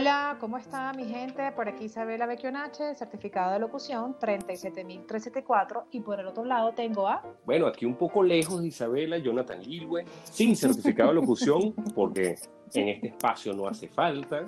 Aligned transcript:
Hola, 0.00 0.38
¿cómo 0.40 0.56
está 0.56 0.94
mi 0.94 1.04
gente? 1.04 1.52
Por 1.52 1.68
aquí 1.68 1.84
Isabela 1.84 2.24
Becchionache, 2.24 2.94
certificado 2.94 3.52
de 3.52 3.58
locución 3.58 4.16
37374 4.18 5.88
y 5.90 6.00
por 6.00 6.18
el 6.18 6.26
otro 6.26 6.42
lado 6.42 6.72
tengo 6.72 7.06
a... 7.06 7.22
Bueno, 7.44 7.66
aquí 7.66 7.84
un 7.84 7.96
poco 7.96 8.22
lejos 8.22 8.62
de 8.62 8.68
Isabela, 8.68 9.18
Jonathan 9.18 9.60
Lilwe, 9.62 10.06
sin 10.24 10.56
certificado 10.56 11.10
de 11.10 11.16
locución 11.16 11.74
porque 11.94 12.34
en 12.72 12.88
este 12.88 13.08
espacio 13.08 13.52
no 13.52 13.68
hace 13.68 13.88
falta. 13.88 14.46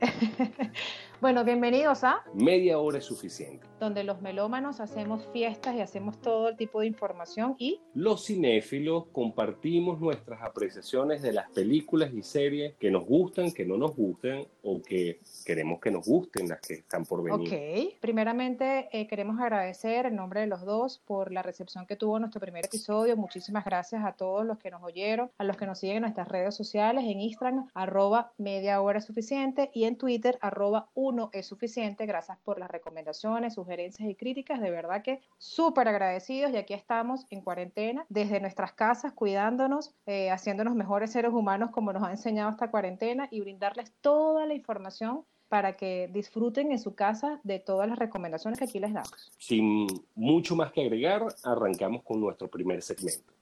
Bueno, 1.20 1.44
bienvenidos 1.44 2.04
a 2.04 2.22
Media 2.32 2.78
hora 2.78 2.98
es 2.98 3.04
suficiente. 3.04 3.66
Donde 3.78 4.04
los 4.04 4.20
melómanos 4.20 4.80
hacemos 4.80 5.26
fiestas 5.32 5.74
y 5.74 5.80
hacemos 5.80 6.20
todo 6.20 6.48
el 6.48 6.56
tipo 6.56 6.80
de 6.80 6.86
información 6.86 7.54
y 7.58 7.80
Los 7.94 8.26
cinéfilos 8.26 9.06
compartimos 9.12 10.00
nuestras 10.00 10.42
apreciaciones 10.42 11.22
de 11.22 11.32
las 11.32 11.50
películas 11.50 12.12
y 12.12 12.22
series 12.22 12.74
que 12.76 12.90
nos 12.90 13.04
gustan, 13.04 13.52
que 13.52 13.64
no 13.64 13.76
nos 13.76 13.94
gustan 13.94 14.46
o 14.62 14.82
que 14.82 15.20
queremos 15.44 15.80
que 15.80 15.90
nos 15.90 16.06
gusten, 16.06 16.48
las 16.48 16.60
que 16.60 16.74
están 16.74 17.04
por 17.04 17.22
venir. 17.22 17.48
Ok. 17.48 18.00
Primeramente, 18.00 18.88
eh, 18.92 19.06
queremos 19.06 19.40
agradecer 19.40 20.06
en 20.06 20.16
nombre 20.16 20.40
de 20.40 20.46
los 20.46 20.64
dos 20.64 21.00
por 21.06 21.32
la 21.32 21.42
recepción 21.42 21.86
que 21.86 21.96
tuvo 21.96 22.18
nuestro 22.18 22.40
primer 22.40 22.66
episodio. 22.66 23.16
Muchísimas 23.16 23.64
gracias 23.64 24.04
a 24.04 24.12
todos 24.12 24.44
los 24.44 24.58
que 24.58 24.70
nos 24.70 24.82
oyeron, 24.82 25.30
a 25.38 25.44
los 25.44 25.56
que 25.56 25.66
nos 25.66 25.78
siguen 25.78 25.96
en 25.96 26.02
nuestras 26.02 26.28
redes 26.28 26.54
sociales, 26.54 27.04
en 27.04 27.20
Instagram, 27.20 27.68
arroba 27.74 28.32
media 28.38 28.80
hora 28.80 28.98
es 28.98 29.04
suficiente 29.04 29.70
y 29.72 29.84
en 29.84 29.96
Twitter, 29.96 30.38
arroba 30.40 30.88
uno 30.94 31.30
es 31.32 31.46
suficiente. 31.46 32.06
Gracias 32.06 32.38
por 32.44 32.58
las 32.58 32.70
recomendaciones, 32.70 33.54
sugerencias 33.68 34.08
y 34.08 34.14
críticas. 34.14 34.60
De 34.60 34.70
verdad 34.70 35.02
que 35.02 35.20
súper 35.36 35.88
agradecidos 35.88 36.50
y 36.52 36.56
aquí 36.56 36.72
estamos 36.72 37.26
en 37.30 37.42
cuarentena, 37.42 38.06
desde 38.08 38.40
nuestras 38.40 38.72
casas, 38.72 39.12
cuidándonos, 39.12 39.94
eh, 40.06 40.30
haciéndonos 40.30 40.74
mejores 40.74 41.12
seres 41.12 41.32
humanos 41.32 41.70
como 41.70 41.92
nos 41.92 42.02
ha 42.02 42.10
enseñado 42.10 42.50
esta 42.50 42.70
cuarentena 42.70 43.28
y 43.30 43.40
brindarles 43.40 43.92
toda 44.00 44.46
la 44.46 44.54
información 44.54 45.24
para 45.50 45.76
que 45.76 46.08
disfruten 46.12 46.72
en 46.72 46.78
su 46.78 46.94
casa 46.94 47.40
de 47.42 47.58
todas 47.58 47.88
las 47.88 47.98
recomendaciones 47.98 48.58
que 48.58 48.64
aquí 48.64 48.80
les 48.80 48.92
damos. 48.92 49.30
Sin 49.38 49.86
mucho 50.14 50.56
más 50.56 50.72
que 50.72 50.82
agregar, 50.82 51.26
arrancamos 51.44 52.02
con 52.02 52.20
nuestro 52.20 52.48
primer 52.48 52.82
segmento. 52.82 53.37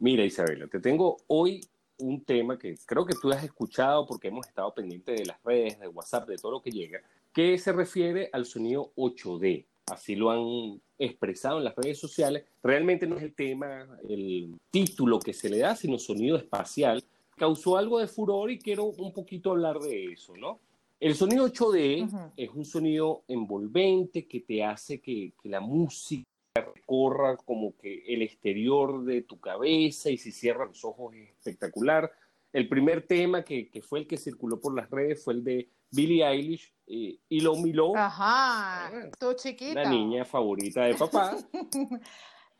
Mira, 0.00 0.24
Isabela, 0.24 0.68
te 0.68 0.78
tengo 0.78 1.16
hoy 1.26 1.60
un 1.98 2.24
tema 2.24 2.56
que 2.56 2.76
creo 2.86 3.04
que 3.04 3.16
tú 3.20 3.30
has 3.30 3.42
escuchado 3.42 4.06
porque 4.06 4.28
hemos 4.28 4.46
estado 4.46 4.72
pendientes 4.72 5.18
de 5.18 5.26
las 5.26 5.42
redes, 5.42 5.80
de 5.80 5.88
WhatsApp, 5.88 6.28
de 6.28 6.36
todo 6.36 6.52
lo 6.52 6.62
que 6.62 6.70
llega, 6.70 7.00
que 7.32 7.58
se 7.58 7.72
refiere 7.72 8.30
al 8.32 8.46
sonido 8.46 8.92
8D. 8.96 9.64
Así 9.86 10.14
lo 10.14 10.30
han 10.30 10.80
expresado 10.98 11.58
en 11.58 11.64
las 11.64 11.74
redes 11.74 11.98
sociales. 11.98 12.44
Realmente 12.62 13.06
no 13.06 13.16
es 13.16 13.24
el 13.24 13.34
tema, 13.34 13.88
el 14.08 14.56
título 14.70 15.18
que 15.18 15.32
se 15.32 15.48
le 15.48 15.58
da, 15.58 15.74
sino 15.74 15.98
sonido 15.98 16.36
espacial. 16.36 17.02
Causó 17.36 17.76
algo 17.76 17.98
de 17.98 18.06
furor 18.06 18.52
y 18.52 18.58
quiero 18.58 18.84
un 18.84 19.12
poquito 19.12 19.50
hablar 19.50 19.80
de 19.80 20.12
eso, 20.12 20.36
¿no? 20.36 20.60
El 21.00 21.14
sonido 21.14 21.48
8D 21.48 22.04
Ujú. 22.04 22.32
es 22.36 22.50
un 22.50 22.64
sonido 22.64 23.22
envolvente 23.28 24.26
que 24.26 24.40
te 24.40 24.62
hace 24.62 25.00
que, 25.00 25.32
que 25.40 25.48
la 25.48 25.60
música 25.60 26.28
recorra 26.60 27.36
como 27.36 27.76
que 27.76 28.04
el 28.06 28.22
exterior 28.22 29.04
de 29.04 29.22
tu 29.22 29.38
cabeza 29.40 30.10
y 30.10 30.18
si 30.18 30.32
cierras 30.32 30.68
los 30.68 30.84
ojos 30.84 31.14
es 31.14 31.30
espectacular. 31.30 32.10
El 32.52 32.68
primer 32.68 33.06
tema 33.06 33.44
que, 33.44 33.68
que 33.70 33.82
fue 33.82 34.00
el 34.00 34.06
que 34.06 34.16
circuló 34.16 34.60
por 34.60 34.74
las 34.74 34.88
redes 34.90 35.22
fue 35.22 35.34
el 35.34 35.44
de 35.44 35.70
Billie 35.90 36.24
Eilish 36.26 36.74
eh, 36.86 37.18
y 37.28 37.40
lo 37.40 37.56
miló 37.56 37.94
Ajá, 37.96 38.90
tu 39.18 39.34
chiquita. 39.34 39.82
la 39.82 39.90
niña 39.90 40.24
favorita 40.24 40.84
de 40.84 40.94
papá, 40.94 41.36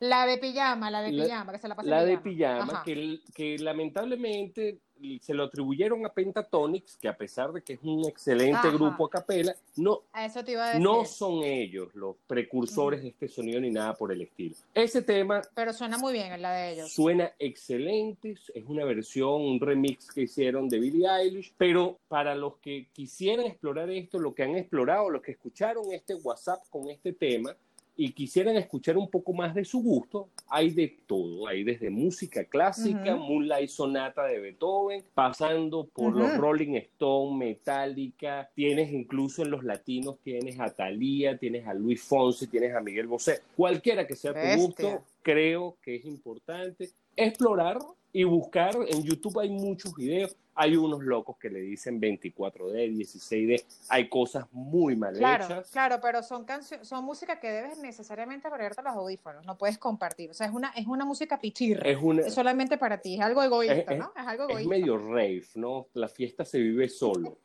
La 0.01 0.27
de 0.27 0.39
pijama, 0.39 0.91
la 0.93 1.03
de 1.03 1.11
La- 1.13 1.25
pijama, 1.25 1.53
que 1.53 1.59
se 1.59 1.67
la 1.69 1.75
pasa 1.75 1.89
la 1.89 2.05
de 2.05 2.19
pijama, 2.19 2.73
Ajá. 2.73 2.83
que, 2.85 3.19
que 3.35 3.59
lamentablemente 3.59 4.79
se 5.21 5.35
lo 5.35 5.45
atribuyeron 5.45 6.05
a 6.07 6.11
Pentatonix, 6.13 6.97
que 6.97 7.09
a 7.09 7.17
pesar 7.17 7.53
de 7.53 7.63
que 7.63 7.75
es 7.75 7.81
un 7.83 8.07
excelente 8.09 8.57
Ajá. 8.59 8.71
grupo 8.71 9.07
a 9.07 9.11
capela, 9.11 9.55
no, 9.77 10.03
A 10.13 10.25
eso 10.25 10.45
te 10.45 10.53
iba 10.53 10.65
a 10.65 10.69
decir. 10.69 10.83
no 10.83 11.05
son 11.05 11.43
ellos 11.45 11.95
los 11.95 12.17
precursores 12.27 13.03
de 13.03 13.09
este 13.09 13.29
sonido 13.29 13.61
ni 13.61 13.71
nada 13.71 13.95
por 13.95 14.13
el 14.13 14.23
estilo. 14.23 14.55
Ese 14.75 15.03
tema 15.03 15.43
Pero 15.55 15.73
suena 15.73 15.99
muy 15.99 16.13
bien 16.13 16.41
la 16.41 16.53
de 16.53 16.73
ellos. 16.73 16.93
Suena 16.93 17.33
excelente, 17.39 18.35
es 18.55 18.65
una 18.67 18.85
versión, 18.85 19.41
un 19.43 19.61
remix 19.61 20.11
que 20.13 20.23
hicieron 20.23 20.69
de 20.69 20.79
Billie 20.79 21.07
Eilish, 21.09 21.53
pero 21.57 21.99
para 22.09 22.35
los 22.35 22.57
que 22.59 22.87
quisieran 22.93 23.47
explorar 23.47 23.91
esto, 23.91 24.19
lo 24.19 24.35
que 24.35 24.43
han 24.43 24.57
explorado, 24.57 25.11
los 25.11 25.23
que 25.23 25.33
escucharon 25.33 25.93
este 25.93 26.15
WhatsApp 26.15 26.61
con 26.71 26.89
este 26.91 27.13
tema 27.13 27.55
y 27.97 28.13
quisieran 28.13 28.57
escuchar 28.57 28.97
un 28.97 29.11
poco 29.11 29.33
más 29.33 29.55
de 29.55 29.65
su 29.65 29.83
gusto, 29.83 30.29
hay 30.51 30.71
de 30.71 30.97
todo, 31.07 31.47
hay 31.47 31.65
desde 31.65 31.91
música 31.91 32.45
clásica. 32.45 33.17
Moonlight 33.17 33.69
Sonata 33.69 34.25
de 34.25 34.39
Beethoven, 34.39 35.05
pasando 35.15 35.87
por 35.87 36.17
los. 36.17 36.37
Rolling 36.39 36.75
Stone, 36.77 37.37
Metallica, 37.37 38.51
tienes 38.55 38.93
incluso 38.93 39.43
en 39.43 39.51
los 39.51 39.65
latinos, 39.65 40.19
tienes 40.23 40.59
a 40.61 40.71
Thalía, 40.71 41.37
tienes 41.37 41.67
a 41.67 41.75
Luis 41.75 42.03
Fonsi, 42.03 42.47
tienes 42.47 42.75
a 42.75 42.81
Miguel 42.81 43.07
Bosé, 43.07 43.41
cualquiera 43.57 44.07
que 44.07 44.15
sea 44.15 44.33
tu 44.33 44.39
Bestia. 44.39 44.65
gusto, 44.65 45.05
creo 45.23 45.77
que 45.83 45.97
es 45.97 46.05
importante 46.05 46.91
explorar 47.17 47.79
y 48.13 48.25
buscar. 48.25 48.77
En 48.89 49.03
YouTube 49.03 49.39
hay 49.41 49.51
muchos 49.51 49.95
videos. 49.95 50.37
Hay 50.61 50.75
unos 50.77 51.05
locos 51.05 51.37
que 51.39 51.51
le 51.51 51.61
dicen 51.61 52.01
24D, 52.01 52.89
16D. 52.91 53.65
Hay 53.91 54.09
cosas 54.09 54.45
muy 54.51 54.97
mal 54.97 55.15
Claro, 55.15 55.45
hechas. 55.45 55.71
claro, 55.71 56.01
pero 56.03 56.21
son 56.25 56.45
cancio- 56.45 56.85
son 56.85 57.05
música 57.05 57.39
que 57.39 57.49
debes 57.49 57.79
necesariamente 57.79 58.49
ponerte 58.51 58.83
los 58.83 58.93
audífonos, 58.95 59.47
no 59.47 59.57
puedes 59.57 59.79
compartir. 59.79 60.31
O 60.31 60.35
sea, 60.35 60.49
es 60.49 60.53
una, 60.53 60.71
es 60.71 60.89
una 60.89 61.05
música 61.05 61.39
pichirra. 61.39 61.89
Es 61.89 61.99
una- 62.03 62.23
Es 62.23 62.35
solamente 62.35 62.77
para 62.77 62.99
ti, 63.01 63.15
es 63.15 63.21
algo 63.21 63.41
egoísta, 63.45 63.93
Es- 63.93 63.99
¿no? 64.01 64.11
Es 64.17 64.27
algo 64.27 64.45
Es 64.45 64.51
egoísta. 64.51 64.69
medio 64.71 64.99
rave, 64.99 65.45
¿no? 65.55 65.87
La 65.95 66.09
fiesta 66.09 66.45
se 66.45 66.59
vive 66.59 66.89
solo. 66.89 67.39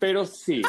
Pero 0.00 0.26
sí, 0.26 0.60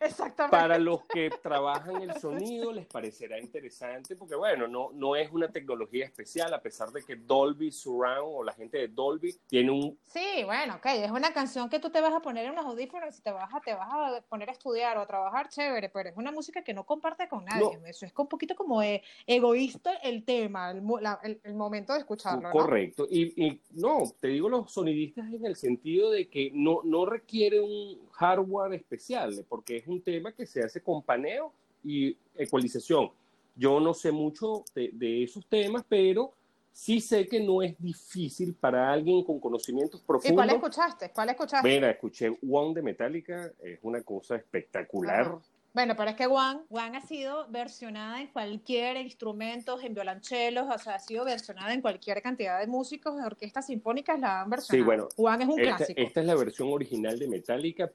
Exactamente. 0.00 0.56
para 0.56 0.78
los 0.78 1.04
que 1.06 1.30
trabajan 1.42 2.02
el 2.02 2.14
sonido 2.20 2.72
les 2.72 2.86
parecerá 2.86 3.38
interesante 3.38 4.16
porque, 4.16 4.34
bueno, 4.34 4.66
no, 4.68 4.90
no 4.92 5.16
es 5.16 5.30
una 5.32 5.50
tecnología 5.50 6.04
especial, 6.04 6.52
a 6.54 6.60
pesar 6.60 6.90
de 6.90 7.02
que 7.02 7.16
Dolby 7.16 7.70
Surround 7.72 8.34
o 8.36 8.44
la 8.44 8.52
gente 8.52 8.78
de 8.78 8.88
Dolby 8.88 9.34
tiene 9.46 9.70
un 9.70 9.98
Sí, 10.04 10.42
bueno, 10.44 10.76
ok, 10.76 10.86
es 10.86 11.10
una 11.10 11.32
canción 11.32 11.68
que 11.68 11.78
tú 11.78 11.90
te 11.90 12.00
vas 12.00 12.14
a 12.14 12.20
poner 12.20 12.46
en 12.46 12.54
los 12.54 12.64
audífonos 12.64 13.18
y 13.18 13.22
te 13.22 13.30
vas 13.30 13.52
a, 13.52 13.60
te 13.60 13.74
vas 13.74 13.88
a 13.90 14.20
poner 14.28 14.48
a 14.48 14.52
estudiar 14.52 14.96
o 14.98 15.02
a 15.02 15.06
trabajar, 15.06 15.48
chévere, 15.48 15.88
pero 15.88 16.08
es 16.10 16.16
una 16.16 16.32
música 16.32 16.62
que 16.62 16.74
no 16.74 16.84
comparte 16.84 17.28
con 17.28 17.44
nadie. 17.44 17.78
Eso 17.86 18.06
es 18.06 18.12
un 18.16 18.28
poquito 18.28 18.54
como 18.54 18.82
eh, 18.82 19.02
egoísta 19.26 19.94
el 20.02 20.24
tema, 20.24 20.70
el, 20.70 20.82
mo- 20.82 21.00
la- 21.00 21.20
el- 21.22 21.40
el 21.44 21.54
momento 21.54 21.92
de 21.92 22.00
escucharlo, 22.00 22.42
¿no? 22.48 22.50
Correcto. 22.50 23.06
Y, 23.10 23.44
y 23.46 23.60
no, 23.72 24.02
te 24.20 24.28
digo 24.28 24.48
los 24.48 24.72
sonidistas 24.72 25.32
en 25.32 25.44
el 25.46 25.56
sentido 25.56 26.10
de 26.10 26.28
que 26.28 26.50
no, 26.54 26.80
no 26.84 27.06
requiere 27.06 27.60
un 27.60 28.06
hardware 28.12 28.72
especial, 28.74 29.44
porque 29.48 29.76
es 29.76 29.85
un 29.86 30.00
tema 30.02 30.32
que 30.32 30.46
se 30.46 30.62
hace 30.62 30.80
con 30.80 31.02
paneo 31.02 31.52
y 31.84 32.16
ecualización. 32.36 33.10
Yo 33.54 33.80
no 33.80 33.94
sé 33.94 34.12
mucho 34.12 34.64
de, 34.74 34.90
de 34.92 35.22
esos 35.24 35.46
temas, 35.46 35.84
pero 35.88 36.32
sí 36.72 37.00
sé 37.00 37.26
que 37.26 37.40
no 37.40 37.62
es 37.62 37.74
difícil 37.78 38.54
para 38.54 38.92
alguien 38.92 39.24
con 39.24 39.40
conocimientos 39.40 40.00
¿Y 40.00 40.04
cuál 40.04 40.20
profundos. 40.20 40.52
escuchaste? 40.52 41.10
¿Cuál 41.10 41.30
escuchaste? 41.30 41.68
Mira, 41.68 41.90
escuché 41.90 42.36
One 42.50 42.74
de 42.74 42.82
Metallica, 42.82 43.50
es 43.62 43.78
una 43.82 44.02
cosa 44.02 44.36
espectacular. 44.36 45.22
Ajá. 45.22 45.38
Bueno, 45.72 45.94
pero 45.94 46.08
es 46.08 46.16
que 46.16 46.26
One, 46.26 46.60
One 46.70 46.96
ha 46.96 47.02
sido 47.02 47.46
versionada 47.50 48.22
en 48.22 48.28
cualquier 48.28 48.96
instrumento, 48.96 49.78
en 49.78 49.92
violonchelos, 49.92 50.66
o 50.74 50.78
sea, 50.78 50.94
ha 50.94 50.98
sido 50.98 51.26
versionada 51.26 51.74
en 51.74 51.82
cualquier 51.82 52.22
cantidad 52.22 52.58
de 52.58 52.66
músicos, 52.66 53.14
de 53.16 53.22
orquestas 53.26 53.66
sinfónicas 53.66 54.18
la 54.18 54.40
han 54.40 54.48
versionado. 54.48 54.82
Sí, 54.82 54.86
bueno, 54.86 55.08
One 55.18 55.44
es 55.44 55.50
un 55.50 55.60
Esta, 55.60 55.76
clásico. 55.76 56.00
esta 56.00 56.20
es 56.20 56.26
la 56.26 56.34
versión 56.34 56.72
original 56.72 57.18
de 57.18 57.28
Metallica. 57.28 57.92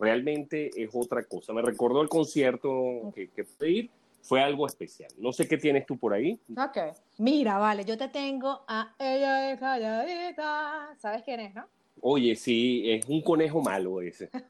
Realmente 0.00 0.70
es 0.82 0.90
otra 0.94 1.22
cosa. 1.24 1.52
Me 1.52 1.62
recordó 1.62 2.00
el 2.02 2.08
concierto 2.08 3.12
que, 3.14 3.28
que 3.30 3.44
pude 3.44 3.70
ir. 3.70 3.90
Fue 4.22 4.42
algo 4.42 4.66
especial. 4.66 5.10
No 5.18 5.32
sé 5.32 5.48
qué 5.48 5.56
tienes 5.56 5.86
tú 5.86 5.96
por 5.98 6.12
ahí. 6.12 6.38
Ok. 6.56 6.78
Mira, 7.18 7.58
vale, 7.58 7.84
yo 7.84 7.96
te 7.96 8.08
tengo 8.08 8.64
a 8.68 8.94
ella 8.98 9.52
es 9.52 9.60
calladita. 9.60 10.94
¿Sabes 10.98 11.22
quién 11.22 11.40
es, 11.40 11.54
no? 11.54 11.66
Oye, 12.02 12.34
sí, 12.36 12.90
es 12.90 13.06
un 13.06 13.22
conejo 13.22 13.60
malo 13.62 14.00
ese. 14.00 14.30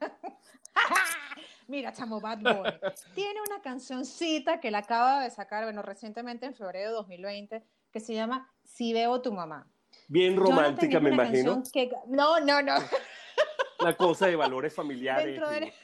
Mira, 1.68 1.92
chamo 1.92 2.20
Bad 2.20 2.38
Bunny. 2.38 2.70
Tiene 3.14 3.40
una 3.46 3.60
cancioncita 3.62 4.58
que 4.60 4.70
la 4.72 4.78
acaba 4.78 5.22
de 5.22 5.30
sacar, 5.30 5.64
bueno, 5.64 5.82
recientemente 5.82 6.46
en 6.46 6.54
febrero 6.54 6.88
de 6.90 6.94
2020, 6.96 7.62
que 7.92 8.00
se 8.00 8.14
llama 8.14 8.50
Si 8.64 8.92
veo 8.92 9.20
tu 9.20 9.32
mamá. 9.32 9.66
Bien 10.08 10.36
romántica, 10.36 10.98
me 10.98 11.10
imagino. 11.10 11.62
que- 11.72 11.90
No, 12.08 12.40
no, 12.40 12.60
no. 12.62 12.74
La 13.80 13.96
cosa 13.96 14.26
de 14.26 14.36
valores 14.36 14.74
familiares. 14.74 15.40
De- 15.40 15.72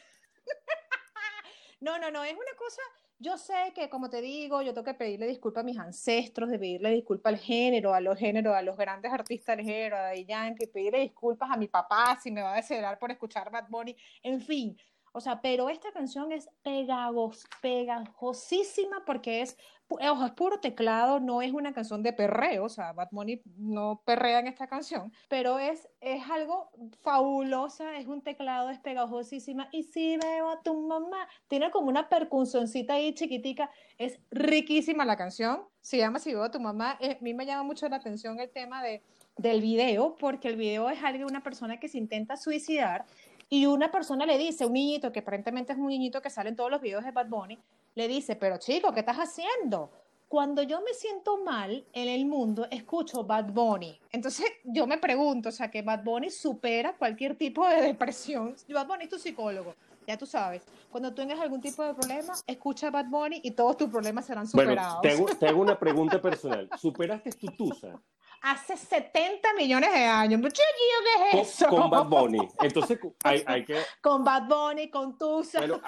No, 1.80 1.98
no, 1.98 2.10
no, 2.10 2.24
es 2.24 2.32
una 2.32 2.56
cosa, 2.56 2.80
yo 3.18 3.36
sé 3.36 3.72
que 3.74 3.90
como 3.90 4.08
te 4.08 4.22
digo, 4.22 4.62
yo 4.62 4.72
tengo 4.72 4.84
que 4.86 4.94
pedirle 4.94 5.26
disculpas 5.26 5.60
a 5.60 5.64
mis 5.64 5.78
ancestros, 5.78 6.48
de 6.50 6.58
pedirle 6.58 6.88
disculpas 6.90 7.34
al 7.34 7.38
género, 7.38 7.92
a 7.92 8.00
los 8.00 8.18
géneros, 8.18 8.54
a 8.56 8.62
los 8.62 8.78
grandes 8.78 9.12
artistas 9.12 9.58
del 9.58 9.66
género, 9.66 9.96
a 9.98 10.14
Yankee, 10.14 10.68
pedirle 10.68 11.00
disculpas 11.00 11.50
a 11.50 11.56
mi 11.58 11.68
papá 11.68 12.18
si 12.20 12.30
me 12.30 12.40
va 12.40 12.54
a 12.54 12.56
desheredar 12.56 12.98
por 12.98 13.10
escuchar 13.10 13.50
Bad 13.50 13.66
Bunny, 13.68 13.94
en 14.22 14.40
fin. 14.40 14.76
O 15.16 15.20
sea, 15.20 15.40
pero 15.40 15.70
esta 15.70 15.92
canción 15.92 16.30
es 16.30 16.50
pegagos, 16.62 17.46
pegajosísima 17.62 19.02
porque 19.06 19.40
es, 19.40 19.56
ojo, 19.88 20.26
es 20.26 20.32
puro 20.32 20.60
teclado, 20.60 21.20
no 21.20 21.40
es 21.40 21.54
una 21.54 21.72
canción 21.72 22.02
de 22.02 22.12
perreo, 22.12 22.64
o 22.64 22.68
sea, 22.68 22.92
Bad 22.92 23.08
Bunny 23.12 23.40
no 23.56 24.02
perrea 24.04 24.40
en 24.40 24.46
esta 24.46 24.66
canción, 24.66 25.10
pero 25.30 25.58
es, 25.58 25.88
es 26.02 26.22
algo 26.30 26.68
fabulosa, 27.00 27.96
es 27.96 28.06
un 28.06 28.20
teclado, 28.20 28.68
es 28.68 28.78
pegajosísima. 28.80 29.70
Y 29.72 29.84
si 29.84 30.18
veo 30.18 30.50
a 30.50 30.60
tu 30.60 30.78
mamá, 30.86 31.26
tiene 31.48 31.70
como 31.70 31.88
una 31.88 32.10
percusioncita 32.10 32.92
ahí 32.92 33.14
chiquitica, 33.14 33.70
es 33.96 34.20
riquísima 34.30 35.06
la 35.06 35.16
canción, 35.16 35.62
se 35.80 35.96
llama 35.96 36.18
Si 36.18 36.34
veo 36.34 36.42
a 36.42 36.50
tu 36.50 36.60
mamá. 36.60 36.98
Eh, 37.00 37.16
a 37.18 37.24
mí 37.24 37.32
me 37.32 37.46
llama 37.46 37.62
mucho 37.62 37.88
la 37.88 37.96
atención 37.96 38.38
el 38.38 38.50
tema 38.50 38.82
de, 38.82 39.02
del 39.38 39.62
video, 39.62 40.14
porque 40.16 40.48
el 40.48 40.56
video 40.56 40.90
es 40.90 41.02
algo 41.02 41.20
de 41.20 41.24
una 41.24 41.42
persona 41.42 41.80
que 41.80 41.88
se 41.88 41.96
intenta 41.96 42.36
suicidar 42.36 43.06
y 43.48 43.66
una 43.66 43.90
persona 43.90 44.26
le 44.26 44.38
dice, 44.38 44.66
un 44.66 44.72
niñito, 44.72 45.12
que 45.12 45.20
aparentemente 45.20 45.72
es 45.72 45.78
un 45.78 45.86
niñito 45.86 46.20
que 46.20 46.30
sale 46.30 46.48
en 46.48 46.56
todos 46.56 46.70
los 46.70 46.80
videos 46.80 47.04
de 47.04 47.12
Bad 47.12 47.28
Bunny, 47.28 47.58
le 47.94 48.08
dice, 48.08 48.36
pero 48.36 48.58
chico, 48.58 48.92
¿qué 48.92 49.00
estás 49.00 49.18
haciendo? 49.18 49.90
Cuando 50.28 50.62
yo 50.62 50.80
me 50.80 50.92
siento 50.92 51.38
mal 51.44 51.84
en 51.92 52.08
el 52.08 52.26
mundo, 52.26 52.66
escucho 52.70 53.22
Bad 53.22 53.52
Bunny. 53.52 53.98
Entonces 54.10 54.46
yo 54.64 54.86
me 54.86 54.98
pregunto, 54.98 55.50
o 55.50 55.52
sea, 55.52 55.70
que 55.70 55.82
Bad 55.82 56.02
Bunny 56.02 56.30
supera 56.30 56.96
cualquier 56.96 57.36
tipo 57.36 57.66
de 57.66 57.80
depresión. 57.82 58.56
Bad 58.68 58.88
Bunny 58.88 59.04
es 59.04 59.10
tu 59.10 59.18
psicólogo, 59.18 59.74
ya 60.06 60.18
tú 60.18 60.26
sabes. 60.26 60.62
Cuando 60.90 61.10
tú 61.10 61.16
tengas 61.16 61.38
algún 61.38 61.60
tipo 61.60 61.84
de 61.84 61.94
problema, 61.94 62.34
escucha 62.46 62.90
Bad 62.90 63.06
Bunny 63.06 63.40
y 63.44 63.52
todos 63.52 63.76
tus 63.76 63.88
problemas 63.88 64.26
serán 64.26 64.48
superados. 64.48 64.98
Bueno, 65.00 65.26
te 65.38 65.46
hago, 65.46 65.60
una 65.60 65.78
pregunta 65.78 66.20
personal. 66.20 66.68
¿Superaste 66.76 67.30
tu 67.30 67.46
tusa? 67.46 68.00
Hace 68.46 68.76
70 68.76 69.54
millones 69.54 69.92
de 69.92 70.04
años. 70.04 70.40
¿qué 70.52 71.38
es 71.38 71.54
eso? 71.54 71.68
Con, 71.68 71.90
Bad 71.90 72.06
Bunny. 72.06 72.48
Entonces, 72.62 72.98
hay, 73.24 73.42
hay, 73.44 73.64
que... 73.64 73.80
Con 74.00 74.22
Bad 74.22 74.46
Bunny, 74.46 74.88
con 74.88 75.18
Tusa. 75.18 75.58
Bueno, 75.58 75.80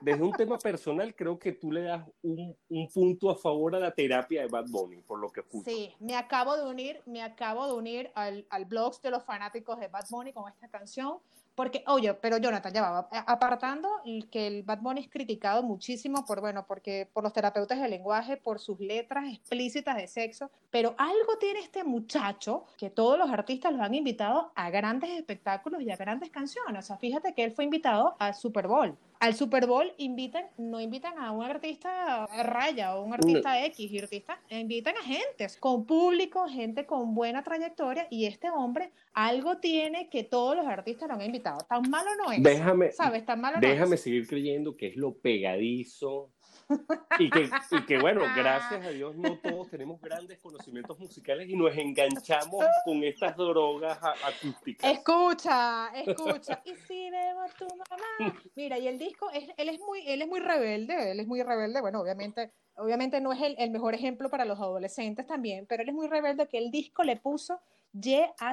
desde 0.00 0.22
un 0.22 0.32
tema 0.32 0.58
personal, 0.58 1.14
creo 1.14 1.38
que 1.38 1.52
tú 1.52 1.72
le 1.72 1.82
das 1.82 2.06
un, 2.22 2.56
un, 2.68 2.88
punto 2.88 3.30
a 3.30 3.36
favor 3.36 3.74
a 3.74 3.80
la 3.80 3.90
terapia 3.90 4.42
de 4.42 4.48
Bad 4.48 4.66
Bunny, 4.68 5.02
por 5.02 5.18
lo 5.18 5.30
que 5.30 5.40
escucho. 5.40 5.68
Sí, 5.68 5.92
me 5.98 6.14
acabo 6.14 6.56
de 6.56 6.64
unir, 6.64 7.02
me 7.06 7.22
acabo 7.22 7.66
de 7.66 7.72
unir 7.72 8.12
al, 8.14 8.46
al 8.50 8.64
blog 8.64 9.00
de 9.00 9.10
los 9.10 9.24
fanáticos 9.24 9.80
de 9.80 9.88
Bad 9.88 10.06
Bunny 10.08 10.32
con 10.32 10.48
esta 10.48 10.68
canción. 10.68 11.18
Porque, 11.56 11.82
oye, 11.86 12.12
pero 12.14 12.36
Jonathan, 12.36 12.72
ya 12.72 12.82
va, 12.82 13.08
apartando 13.26 13.88
que 14.30 14.46
el 14.46 14.62
Bad 14.62 14.80
Bunny 14.82 15.00
es 15.00 15.08
criticado 15.08 15.62
muchísimo 15.62 16.24
por, 16.26 16.42
bueno, 16.42 16.66
porque 16.66 17.08
por 17.12 17.24
los 17.24 17.32
terapeutas 17.32 17.80
del 17.80 17.90
lenguaje, 17.90 18.36
por 18.36 18.60
sus 18.60 18.78
letras 18.78 19.24
explícitas 19.32 19.96
de 19.96 20.06
sexo, 20.06 20.50
pero 20.70 20.94
algo 20.98 21.38
tiene 21.40 21.60
este 21.60 21.82
muchacho 21.82 22.64
que 22.76 22.90
todos 22.90 23.18
los 23.18 23.30
artistas 23.30 23.72
los 23.72 23.80
han 23.80 23.94
invitado 23.94 24.52
a 24.54 24.68
grandes 24.68 25.10
espectáculos 25.10 25.80
y 25.80 25.90
a 25.90 25.96
grandes 25.96 26.28
canciones. 26.30 26.84
O 26.84 26.86
sea, 26.86 26.98
fíjate 26.98 27.32
que 27.32 27.42
él 27.42 27.52
fue 27.52 27.64
invitado 27.64 28.16
al 28.18 28.34
Super 28.34 28.68
Bowl 28.68 28.94
al 29.20 29.34
Super 29.34 29.66
Bowl 29.66 29.92
invitan, 29.98 30.46
no 30.58 30.80
invitan 30.80 31.18
a 31.18 31.30
un 31.32 31.44
artista 31.44 32.26
raya 32.44 32.96
o 32.96 33.04
un 33.04 33.14
artista 33.14 33.64
X, 33.66 34.02
artista, 34.02 34.40
invitan 34.50 34.96
a 34.96 35.02
gente 35.02 35.46
con 35.60 35.86
público, 35.86 36.46
gente 36.48 36.86
con 36.86 37.14
buena 37.14 37.42
trayectoria 37.42 38.06
y 38.10 38.26
este 38.26 38.50
hombre 38.50 38.92
algo 39.12 39.58
tiene 39.58 40.08
que 40.10 40.24
todos 40.24 40.56
los 40.56 40.66
artistas 40.66 41.08
lo 41.08 41.14
han 41.14 41.22
invitado. 41.22 41.58
Tan 41.68 41.88
malo 41.88 42.10
no 42.22 42.32
es. 42.32 42.42
Déjame, 42.42 42.92
¿sabes? 42.92 43.24
Tan 43.24 43.40
malo 43.40 43.58
déjame 43.60 43.96
seguir 43.96 44.26
creyendo 44.26 44.76
que 44.76 44.88
es 44.88 44.96
lo 44.96 45.14
pegadizo, 45.14 46.32
y 47.18 47.30
que, 47.30 47.48
y 47.70 47.86
que, 47.86 47.98
bueno, 47.98 48.22
gracias 48.36 48.84
a 48.84 48.90
Dios 48.90 49.16
no 49.16 49.38
todos 49.42 49.70
tenemos 49.70 50.00
grandes 50.00 50.38
conocimientos 50.38 50.98
musicales 50.98 51.48
y 51.48 51.56
nos 51.56 51.76
enganchamos 51.76 52.64
con 52.84 53.04
estas 53.04 53.36
drogas 53.36 53.98
acústicas. 54.02 54.90
Escucha, 54.90 55.88
escucha. 55.94 56.62
Y 56.64 56.74
si 56.74 57.06
a 57.06 57.48
tu 57.58 57.66
mamá. 57.68 58.34
Mira, 58.54 58.78
y 58.78 58.88
el 58.88 58.98
disco, 58.98 59.30
es, 59.30 59.48
él, 59.56 59.68
es 59.68 59.80
muy, 59.80 60.06
él 60.06 60.22
es 60.22 60.28
muy 60.28 60.40
rebelde, 60.40 61.12
él 61.12 61.20
es 61.20 61.26
muy 61.26 61.42
rebelde. 61.42 61.80
Bueno, 61.80 62.00
obviamente, 62.00 62.52
obviamente 62.74 63.20
no 63.20 63.32
es 63.32 63.40
el, 63.40 63.54
el 63.58 63.70
mejor 63.70 63.94
ejemplo 63.94 64.28
para 64.30 64.44
los 64.44 64.58
adolescentes 64.58 65.26
también, 65.26 65.66
pero 65.66 65.82
él 65.82 65.88
es 65.88 65.94
muy 65.94 66.08
rebelde 66.08 66.48
que 66.48 66.58
el 66.58 66.70
disco 66.70 67.04
le 67.04 67.16
puso 67.16 67.60
YHLQMDLA. 67.92 68.50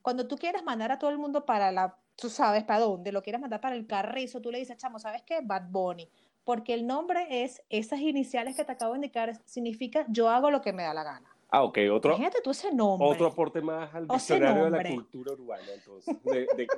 Cuando 0.00 0.26
tú 0.26 0.36
quieras 0.36 0.64
mandar 0.64 0.90
a 0.90 0.98
todo 0.98 1.10
el 1.10 1.18
mundo 1.18 1.44
para 1.44 1.70
la 1.70 1.96
tú 2.16 2.28
sabes 2.28 2.64
para 2.64 2.80
dónde, 2.80 3.12
lo 3.12 3.22
quieres 3.22 3.40
mandar 3.40 3.60
para 3.60 3.74
el 3.74 3.86
carrizo, 3.86 4.40
tú 4.40 4.50
le 4.50 4.58
dices, 4.58 4.76
chamo, 4.76 4.98
¿sabes 4.98 5.22
qué? 5.22 5.40
Bad 5.42 5.70
Bunny. 5.70 6.08
Porque 6.44 6.74
el 6.74 6.86
nombre 6.86 7.44
es, 7.44 7.62
esas 7.68 8.00
iniciales 8.00 8.56
que 8.56 8.64
te 8.64 8.72
acabo 8.72 8.92
de 8.92 8.98
indicar, 8.98 9.40
significa 9.44 10.04
yo 10.08 10.28
hago 10.28 10.50
lo 10.50 10.60
que 10.60 10.72
me 10.72 10.82
da 10.82 10.92
la 10.92 11.04
gana. 11.04 11.28
Ah, 11.50 11.62
ok, 11.62 11.78
otro. 11.92 12.12
Imagínate 12.12 12.40
tú 12.42 12.50
ese 12.50 12.72
nombre. 12.72 13.08
Otro 13.08 13.26
aporte 13.26 13.60
más 13.60 13.94
al 13.94 14.08
diccionario 14.08 14.64
de 14.64 14.70
la 14.70 14.82
cultura 14.82 15.32
urbana, 15.32 15.66
entonces. 15.74 16.16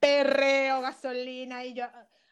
Perreo, 0.00 0.82
gasolina 0.82 1.64
y 1.64 1.74
yo. 1.74 1.84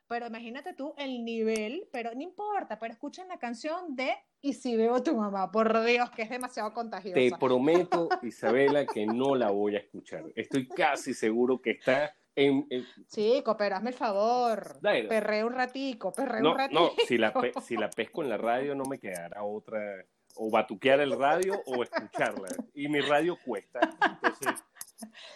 Pero 0.08 0.26
imagínate 0.26 0.72
tú 0.72 0.94
el 0.96 1.24
nivel, 1.24 1.88
pero 1.92 2.14
no 2.14 2.22
importa, 2.22 2.78
pero 2.78 2.92
escuchen 2.92 3.26
la 3.28 3.38
canción 3.38 3.96
de 3.96 4.14
Y 4.40 4.52
si 4.52 4.76
veo 4.76 4.96
a 4.96 5.02
tu 5.02 5.16
mamá, 5.16 5.50
por 5.50 5.84
Dios, 5.84 6.10
que 6.10 6.22
es 6.22 6.30
demasiado 6.30 6.72
contagiosa. 6.72 7.14
Te 7.14 7.32
prometo, 7.38 8.08
Isabela, 8.22 8.86
que 8.86 9.06
no 9.06 9.34
la 9.34 9.50
voy 9.50 9.74
a 9.74 9.80
escuchar. 9.80 10.24
Estoy 10.36 10.68
casi 10.68 11.12
seguro 11.12 11.60
que 11.60 11.72
está 11.72 12.14
en, 12.36 12.68
Chico, 13.08 13.56
pero 13.56 13.76
hazme 13.76 13.90
el 13.90 13.96
favor. 13.96 14.78
Perré 14.80 15.42
un 15.42 15.52
ratico, 15.52 16.12
perré 16.12 16.46
un 16.46 16.56
ratico. 16.56 16.80
No, 16.80 16.90
si 17.06 17.18
la, 17.18 17.32
si 17.62 17.76
la 17.76 17.90
pesco 17.90 18.22
en 18.22 18.28
la 18.28 18.36
radio 18.36 18.74
no 18.74 18.84
me 18.84 18.98
quedará 18.98 19.42
otra, 19.42 20.04
o 20.36 20.50
batuquear 20.50 21.00
el 21.00 21.18
radio 21.18 21.60
o 21.66 21.82
escucharla. 21.82 22.48
Y 22.74 22.88
mi 22.88 23.00
radio 23.00 23.36
cuesta. 23.44 23.80
Entonces... 24.22 24.62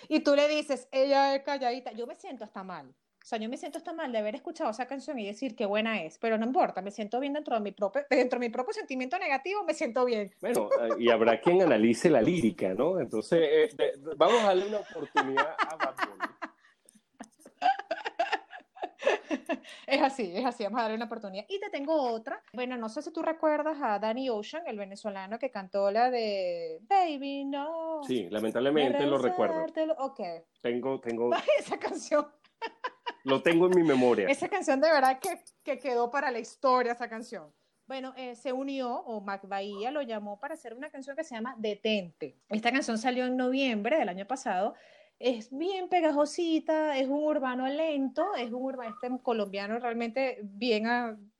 Y 0.08 0.20
tú 0.20 0.34
le 0.34 0.48
dices, 0.48 0.88
ella 0.90 1.34
es 1.34 1.42
calladita. 1.42 1.92
Yo 1.92 2.06
me 2.06 2.14
siento 2.14 2.44
hasta 2.44 2.64
mal. 2.64 2.94
O 3.22 3.26
sea, 3.30 3.38
yo 3.38 3.48
me 3.48 3.56
siento 3.56 3.78
hasta 3.78 3.92
mal 3.92 4.10
de 4.10 4.18
haber 4.18 4.34
escuchado 4.34 4.70
esa 4.70 4.86
canción 4.86 5.18
y 5.18 5.26
decir 5.26 5.54
qué 5.54 5.66
buena 5.66 6.02
es, 6.02 6.18
pero 6.18 6.38
no 6.38 6.46
importa, 6.46 6.80
me 6.80 6.90
siento 6.90 7.20
bien 7.20 7.34
dentro 7.34 7.54
de 7.54 7.60
mi 7.60 7.72
propio, 7.72 8.02
dentro 8.10 8.38
de 8.40 8.46
mi 8.46 8.50
propio 8.52 8.72
sentimiento 8.72 9.18
negativo, 9.18 9.62
me 9.64 9.74
siento 9.74 10.04
bien. 10.04 10.32
Bueno, 10.40 10.68
eh, 10.80 10.88
y 10.98 11.10
habrá 11.10 11.40
quien 11.40 11.62
analice 11.62 12.08
la 12.08 12.22
lírica, 12.22 12.72
¿no? 12.74 12.98
Entonces, 12.98 13.74
eh, 13.78 13.92
vamos 14.16 14.40
a 14.42 14.46
darle 14.46 14.68
una 14.68 14.78
oportunidad 14.78 15.54
a 15.58 15.76
Bad 15.76 15.94
Es 19.86 20.02
así, 20.02 20.32
es 20.34 20.44
así, 20.44 20.64
vamos 20.64 20.78
a 20.78 20.82
darle 20.82 20.96
una 20.96 21.06
oportunidad. 21.06 21.44
Y 21.48 21.58
te 21.58 21.70
tengo 21.70 22.12
otra. 22.12 22.42
Bueno, 22.52 22.76
no 22.76 22.88
sé 22.88 23.02
si 23.02 23.12
tú 23.12 23.22
recuerdas 23.22 23.78
a 23.82 23.98
Danny 23.98 24.30
Ocean, 24.30 24.62
el 24.66 24.78
venezolano 24.78 25.38
que 25.38 25.50
cantó 25.50 25.90
la 25.90 26.10
de 26.10 26.80
Baby 26.88 27.44
No. 27.44 28.02
Sí, 28.06 28.28
lamentablemente 28.30 29.04
lo 29.06 29.18
recuerdo. 29.18 29.66
Ok. 29.98 30.20
Tengo, 30.60 31.00
tengo. 31.00 31.30
Esa 31.58 31.78
canción. 31.78 32.26
Lo 33.24 33.42
tengo 33.42 33.66
en 33.66 33.76
mi 33.76 33.82
memoria. 33.82 34.28
Esa 34.28 34.48
canción 34.48 34.80
de 34.80 34.90
verdad 34.90 35.18
que, 35.18 35.40
que 35.62 35.78
quedó 35.78 36.10
para 36.10 36.30
la 36.30 36.38
historia, 36.38 36.92
esa 36.92 37.08
canción. 37.08 37.52
Bueno, 37.90 38.14
eh, 38.16 38.36
se 38.36 38.52
unió, 38.52 38.88
o 38.88 39.20
Mac 39.20 39.48
Bahía 39.48 39.90
lo 39.90 40.00
llamó 40.00 40.38
para 40.38 40.54
hacer 40.54 40.74
una 40.74 40.90
canción 40.90 41.16
que 41.16 41.24
se 41.24 41.34
llama 41.34 41.56
Detente. 41.58 42.36
Esta 42.48 42.70
canción 42.70 42.98
salió 42.98 43.26
en 43.26 43.36
noviembre 43.36 43.98
del 43.98 44.08
año 44.08 44.28
pasado. 44.28 44.74
Es 45.18 45.50
bien 45.50 45.88
pegajosita, 45.88 46.96
es 46.96 47.08
un 47.08 47.24
urbano 47.24 47.66
lento, 47.66 48.36
es 48.36 48.52
un 48.52 48.62
urbano 48.62 48.94
este 48.94 49.10
colombiano 49.22 49.76
realmente 49.80 50.38
bien, 50.44 50.86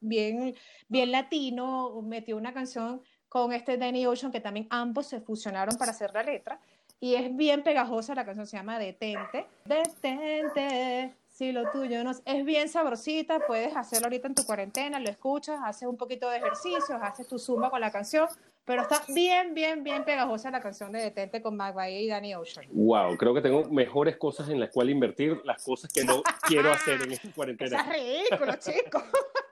bien, 0.01 0.57
bien 0.89 1.13
latino. 1.13 2.03
Metió 2.03 2.37
una 2.37 2.53
canción 2.53 3.01
con 3.29 3.53
este 3.53 3.77
Danny 3.79 4.05
Ocean 4.07 4.33
que 4.33 4.41
también 4.41 4.67
ambos 4.71 5.07
se 5.07 5.21
fusionaron 5.21 5.77
para 5.79 5.93
hacer 5.93 6.13
la 6.13 6.25
letra. 6.25 6.61
Y 6.99 7.15
es 7.15 7.35
bien 7.35 7.63
pegajosa, 7.63 8.15
la 8.17 8.25
canción 8.25 8.49
se 8.49 8.57
llama 8.57 8.79
Detente. 8.81 9.47
Detente, 9.65 11.15
si 11.40 11.52
lo 11.52 11.70
tuyo 11.70 12.04
no 12.04 12.11
es 12.11 12.44
bien 12.44 12.68
sabrosita, 12.68 13.40
puedes 13.47 13.75
hacerlo 13.75 14.09
ahorita 14.09 14.28
en 14.28 14.35
tu 14.35 14.44
cuarentena, 14.44 15.00
lo 15.00 15.09
escuchas, 15.09 15.59
haces 15.64 15.88
un 15.88 15.97
poquito 15.97 16.28
de 16.28 16.37
ejercicios, 16.37 17.00
haces 17.00 17.26
tu 17.26 17.38
zumba 17.38 17.70
con 17.70 17.80
la 17.80 17.90
canción, 17.90 18.28
pero 18.66 18.82
está 18.82 19.02
bien, 19.09 19.54
bien, 19.54 19.82
bien 19.82 20.04
pegajosa 20.04 20.50
la 20.50 20.61
canción 20.61 20.92
de 20.92 21.00
Detente 21.00 21.40
con 21.40 21.56
Mac 21.56 21.75
y 21.88 22.09
Danny 22.09 22.35
Ocean. 22.35 22.66
Wow, 22.73 23.16
creo 23.16 23.32
que 23.32 23.40
tengo 23.40 23.64
mejores 23.70 24.18
cosas 24.18 24.50
en 24.50 24.61
las 24.61 24.68
cuales 24.68 24.92
invertir, 24.92 25.40
las 25.47 25.64
cosas 25.64 25.90
que 25.90 26.04
no 26.04 26.23
quiero 26.47 26.70
hacer 26.75 27.00
en 27.00 27.12
esta 27.12 27.32
cuarentena. 27.32 27.80
Es 27.80 27.88
ridículo, 27.88 28.56
chico 28.56 29.02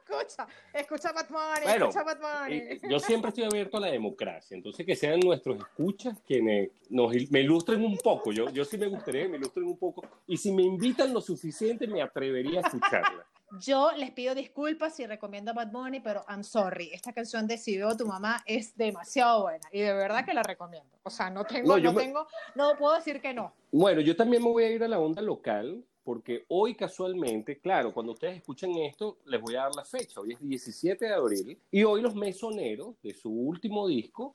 escucha, 0.08 0.46
escucha 0.72 1.12
Bad 1.12 1.62
escucha 1.64 2.02
Bad 2.02 2.48
Yo 2.88 2.98
siempre 2.98 3.28
estoy 3.30 3.44
abierto 3.44 3.76
a 3.76 3.80
la 3.80 3.88
democracia, 3.88 4.56
entonces 4.56 4.84
que 4.84 4.96
sean 4.96 5.20
nuestros 5.20 5.58
escuchas 5.58 6.18
quienes 6.26 6.70
nos, 6.88 7.12
me 7.30 7.40
ilustren 7.40 7.84
un 7.84 7.98
poco. 7.98 8.32
Yo, 8.32 8.50
yo 8.50 8.64
sí 8.64 8.78
me 8.78 8.86
gustaría 8.86 9.22
que 9.22 9.28
me 9.28 9.36
ilustren 9.36 9.66
un 9.66 9.76
poco. 9.76 10.02
Y 10.26 10.36
si 10.36 10.52
me 10.52 10.62
invitan 10.62 11.12
lo 11.12 11.20
suficiente, 11.20 11.86
me 11.86 12.02
atrevería 12.02 12.60
a 12.60 12.62
escucharla. 12.62 13.26
Yo 13.60 13.92
les 13.96 14.10
pido 14.10 14.34
disculpas 14.34 15.00
y 15.00 15.06
recomiendo 15.06 15.54
Bad 15.54 15.70
Bunny, 15.72 16.00
pero 16.00 16.22
I'm 16.28 16.44
sorry. 16.44 16.90
Esta 16.92 17.14
canción 17.14 17.46
de 17.46 17.56
Si 17.56 17.78
veo 17.78 17.96
tu 17.96 18.06
mamá 18.06 18.42
es 18.44 18.76
demasiado 18.76 19.42
buena 19.42 19.66
y 19.72 19.80
de 19.80 19.94
verdad 19.94 20.24
que 20.24 20.34
la 20.34 20.42
recomiendo. 20.42 20.90
O 21.02 21.10
sea, 21.10 21.30
no 21.30 21.44
tengo, 21.44 21.78
no, 21.78 21.94
tengo, 21.94 22.26
no 22.54 22.76
puedo 22.78 22.94
decir 22.94 23.22
que 23.22 23.32
no. 23.32 23.54
Bueno, 23.72 24.02
yo 24.02 24.14
también 24.14 24.42
me 24.42 24.50
voy 24.50 24.64
a 24.64 24.70
ir 24.70 24.84
a 24.84 24.88
la 24.88 24.98
onda 24.98 25.22
local 25.22 25.82
porque 26.08 26.46
hoy 26.48 26.74
casualmente, 26.74 27.58
claro, 27.58 27.92
cuando 27.92 28.12
ustedes 28.12 28.38
escuchan 28.38 28.70
esto, 28.78 29.18
les 29.26 29.38
voy 29.42 29.56
a 29.56 29.64
dar 29.64 29.74
la 29.76 29.84
fecha, 29.84 30.18
hoy 30.22 30.32
es 30.32 30.40
17 30.40 31.04
de 31.04 31.12
abril, 31.12 31.58
y 31.70 31.84
hoy 31.84 32.00
los 32.00 32.14
mesoneros 32.14 32.94
de 33.02 33.12
su 33.12 33.30
último 33.30 33.86
disco 33.86 34.32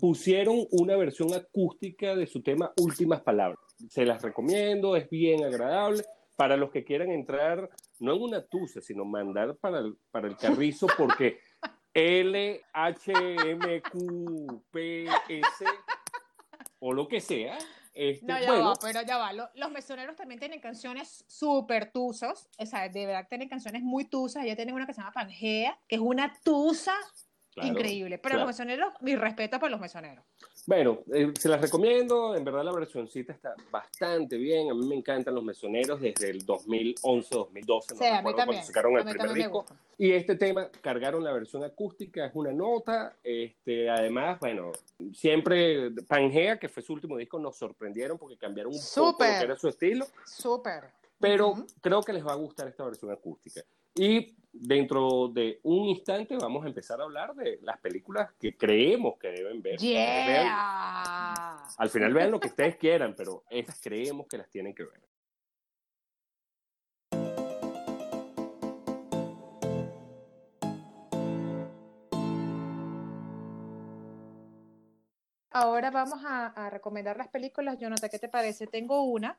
pusieron 0.00 0.66
una 0.70 0.96
versión 0.96 1.34
acústica 1.34 2.16
de 2.16 2.26
su 2.26 2.40
tema 2.40 2.72
Últimas 2.78 3.20
Palabras. 3.20 3.58
se 3.90 4.06
las 4.06 4.22
recomiendo, 4.22 4.96
es 4.96 5.10
bien 5.10 5.44
agradable. 5.44 6.02
Para 6.34 6.56
los 6.56 6.70
que 6.70 6.82
quieran 6.82 7.10
entrar, 7.10 7.68
no 7.98 8.14
en 8.14 8.22
una 8.22 8.42
tusa, 8.42 8.80
sino 8.80 9.04
mandar 9.04 9.54
para 9.56 9.80
el, 9.80 9.98
para 10.10 10.28
el 10.28 10.36
carrizo, 10.38 10.86
porque 10.96 11.40
L, 11.92 12.62
H, 12.72 13.12
M, 13.12 13.82
Q, 13.82 14.64
P, 14.70 15.04
S, 15.28 15.64
o 16.78 16.94
lo 16.94 17.06
que 17.06 17.20
sea, 17.20 17.58
este, 17.98 18.26
no, 18.26 18.38
ya 18.38 18.52
va, 18.52 18.74
pero 18.80 19.02
ya 19.02 19.16
va. 19.16 19.32
Los, 19.32 19.70
mesoneros 19.72 20.14
también 20.14 20.38
tienen 20.38 20.60
canciones 20.60 21.24
súper 21.26 21.90
tusas. 21.90 22.48
O 22.56 22.64
sea, 22.64 22.88
de 22.88 23.06
verdad 23.06 23.26
tienen 23.28 23.48
canciones 23.48 23.82
muy 23.82 24.04
tusas. 24.04 24.44
Ellos 24.44 24.54
tienen 24.54 24.76
una 24.76 24.86
que 24.86 24.94
se 24.94 25.00
llama 25.00 25.12
Pangea, 25.12 25.76
que 25.88 25.96
es 25.96 26.00
una 26.00 26.32
tusa 26.44 26.94
increíble. 27.56 28.18
Pero 28.18 28.38
los 28.38 28.46
mesoneros, 28.46 28.92
mi 29.00 29.16
respeto 29.16 29.58
para 29.58 29.70
los 29.70 29.80
mesoneros. 29.80 30.24
Bueno, 30.66 31.00
eh, 31.12 31.32
se 31.38 31.48
las 31.48 31.60
recomiendo. 31.60 32.34
En 32.34 32.44
verdad, 32.44 32.62
la 32.62 32.72
versioncita 32.72 33.32
está 33.32 33.54
bastante 33.70 34.36
bien. 34.36 34.70
A 34.70 34.74
mí 34.74 34.86
me 34.86 34.96
encantan 34.96 35.34
los 35.34 35.42
mesoneros 35.42 36.00
desde 36.00 36.30
el 36.30 36.44
2011, 36.44 37.34
2012. 37.34 37.96
Sí, 37.96 38.04
a 38.04 38.20
mí 38.20 38.34
también. 38.36 38.62
sacaron 38.62 38.98
el 38.98 39.04
primer 39.04 39.32
disco. 39.32 39.64
Y 39.96 40.12
este 40.12 40.36
tema, 40.36 40.68
cargaron 40.80 41.24
la 41.24 41.32
versión 41.32 41.64
acústica, 41.64 42.26
es 42.26 42.32
una 42.34 42.52
nota. 42.52 43.16
Este, 43.24 43.88
además, 43.88 44.38
bueno, 44.40 44.72
siempre 45.14 45.90
Pangea, 46.06 46.58
que 46.58 46.68
fue 46.68 46.82
su 46.82 46.92
último 46.92 47.16
disco, 47.16 47.38
nos 47.38 47.56
sorprendieron 47.56 48.18
porque 48.18 48.36
cambiaron 48.36 48.72
un 48.72 48.80
poco 48.94 49.10
lo 49.10 49.16
que 49.18 49.44
era 49.44 49.56
su 49.56 49.68
estilo. 49.68 50.06
Súper. 50.26 50.84
Pero 51.18 51.66
creo 51.80 52.02
que 52.02 52.12
les 52.12 52.24
va 52.24 52.32
a 52.32 52.36
gustar 52.36 52.68
esta 52.68 52.84
versión 52.84 53.10
acústica. 53.10 53.62
Y 53.94 54.36
dentro 54.60 55.28
de 55.28 55.60
un 55.62 55.88
instante 55.88 56.36
vamos 56.36 56.64
a 56.64 56.68
empezar 56.68 57.00
a 57.00 57.04
hablar 57.04 57.34
de 57.34 57.58
las 57.62 57.78
películas 57.78 58.30
que 58.38 58.56
creemos 58.56 59.18
que 59.18 59.28
deben 59.28 59.62
ver. 59.62 59.78
al 61.76 61.90
final 61.90 62.12
vean 62.12 62.30
lo 62.30 62.40
que 62.40 62.48
ustedes 62.48 62.76
quieran, 62.76 63.14
pero 63.16 63.44
estas 63.50 63.80
creemos 63.80 64.26
que 64.26 64.38
las 64.38 64.48
tienen 64.50 64.74
que 64.74 64.84
ver. 64.84 65.00
Ahora 75.50 75.90
vamos 75.90 76.20
a, 76.24 76.46
a 76.46 76.70
recomendar 76.70 77.16
las 77.16 77.28
películas. 77.28 77.78
Jonathan, 77.78 78.10
¿qué 78.10 78.18
te 78.18 78.28
parece? 78.28 78.68
Tengo 78.68 79.02
una 79.02 79.36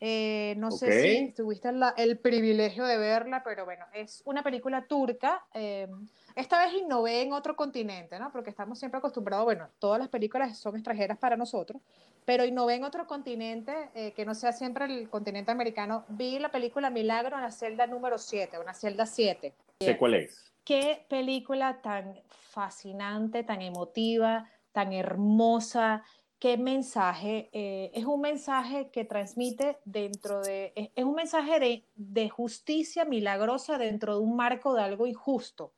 eh, 0.00 0.54
no 0.58 0.70
sé 0.70 1.02
si 1.02 1.32
tuviste 1.32 1.70
el 1.96 2.18
privilegio 2.18 2.84
de 2.84 2.98
verla, 2.98 3.42
pero 3.42 3.64
bueno, 3.64 3.84
es 3.92 4.22
una 4.26 4.44
película 4.44 4.86
turca. 4.86 5.44
Eh, 5.54 5.88
esta 6.36 6.64
vez 6.64 6.72
innové 6.74 7.22
en 7.22 7.32
otro 7.32 7.56
continente, 7.56 8.18
¿no? 8.18 8.30
Porque 8.30 8.50
estamos 8.50 8.78
siempre 8.78 8.98
acostumbrados, 8.98 9.44
bueno, 9.44 9.68
todas 9.80 9.98
las 9.98 10.08
películas 10.08 10.56
son 10.56 10.76
extranjeras 10.76 11.18
para 11.18 11.36
nosotros, 11.36 11.82
pero 12.24 12.44
innové 12.44 12.76
en 12.76 12.84
otro 12.84 13.08
continente 13.08 13.90
eh, 13.94 14.12
que 14.12 14.24
no 14.24 14.34
sea 14.34 14.52
siempre 14.52 14.84
el 14.84 15.08
continente 15.08 15.50
americano. 15.50 16.04
Vi 16.08 16.38
la 16.38 16.50
película 16.50 16.90
Milagro 16.90 17.36
en 17.36 17.42
la 17.42 17.50
celda 17.50 17.88
número 17.88 18.18
7, 18.18 18.58
una 18.60 18.74
celda 18.74 19.04
7. 19.04 19.52
¿Sé 19.80 19.96
cuál 19.96 20.14
es? 20.14 20.52
Qué 20.64 21.04
película 21.08 21.80
tan 21.82 22.20
fascinante, 22.28 23.42
tan 23.42 23.62
emotiva, 23.62 24.48
tan 24.70 24.92
hermosa 24.92 26.04
qué 26.38 26.56
mensaje, 26.56 27.48
eh, 27.52 27.90
es 27.94 28.04
un 28.04 28.20
mensaje 28.20 28.90
que 28.90 29.04
transmite 29.04 29.78
dentro 29.84 30.40
de, 30.40 30.72
es, 30.94 31.04
un 31.04 31.14
mensaje 31.14 31.84
de, 31.96 32.28
justicia 32.30 33.04
milagrosa 33.04 33.78
dentro 33.78 34.14
de 34.14 34.20
un 34.20 34.36
marco 34.36 34.74
de 34.74 34.82
algo 34.82 35.06
injusto. 35.06 35.72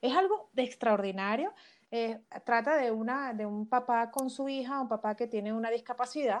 Es 0.00 0.14
algo 0.14 0.50
de 0.52 0.62
extraordinario. 0.62 1.52
Eh, 1.90 2.20
trata 2.44 2.76
de, 2.76 2.90
una, 2.90 3.32
de 3.32 3.46
un 3.46 3.66
papá 3.66 4.10
con 4.10 4.30
su 4.30 4.48
hija, 4.48 4.80
un 4.80 4.88
papá 4.88 5.16
que 5.16 5.26
tiene 5.26 5.52
una 5.52 5.70
discapacidad. 5.70 6.38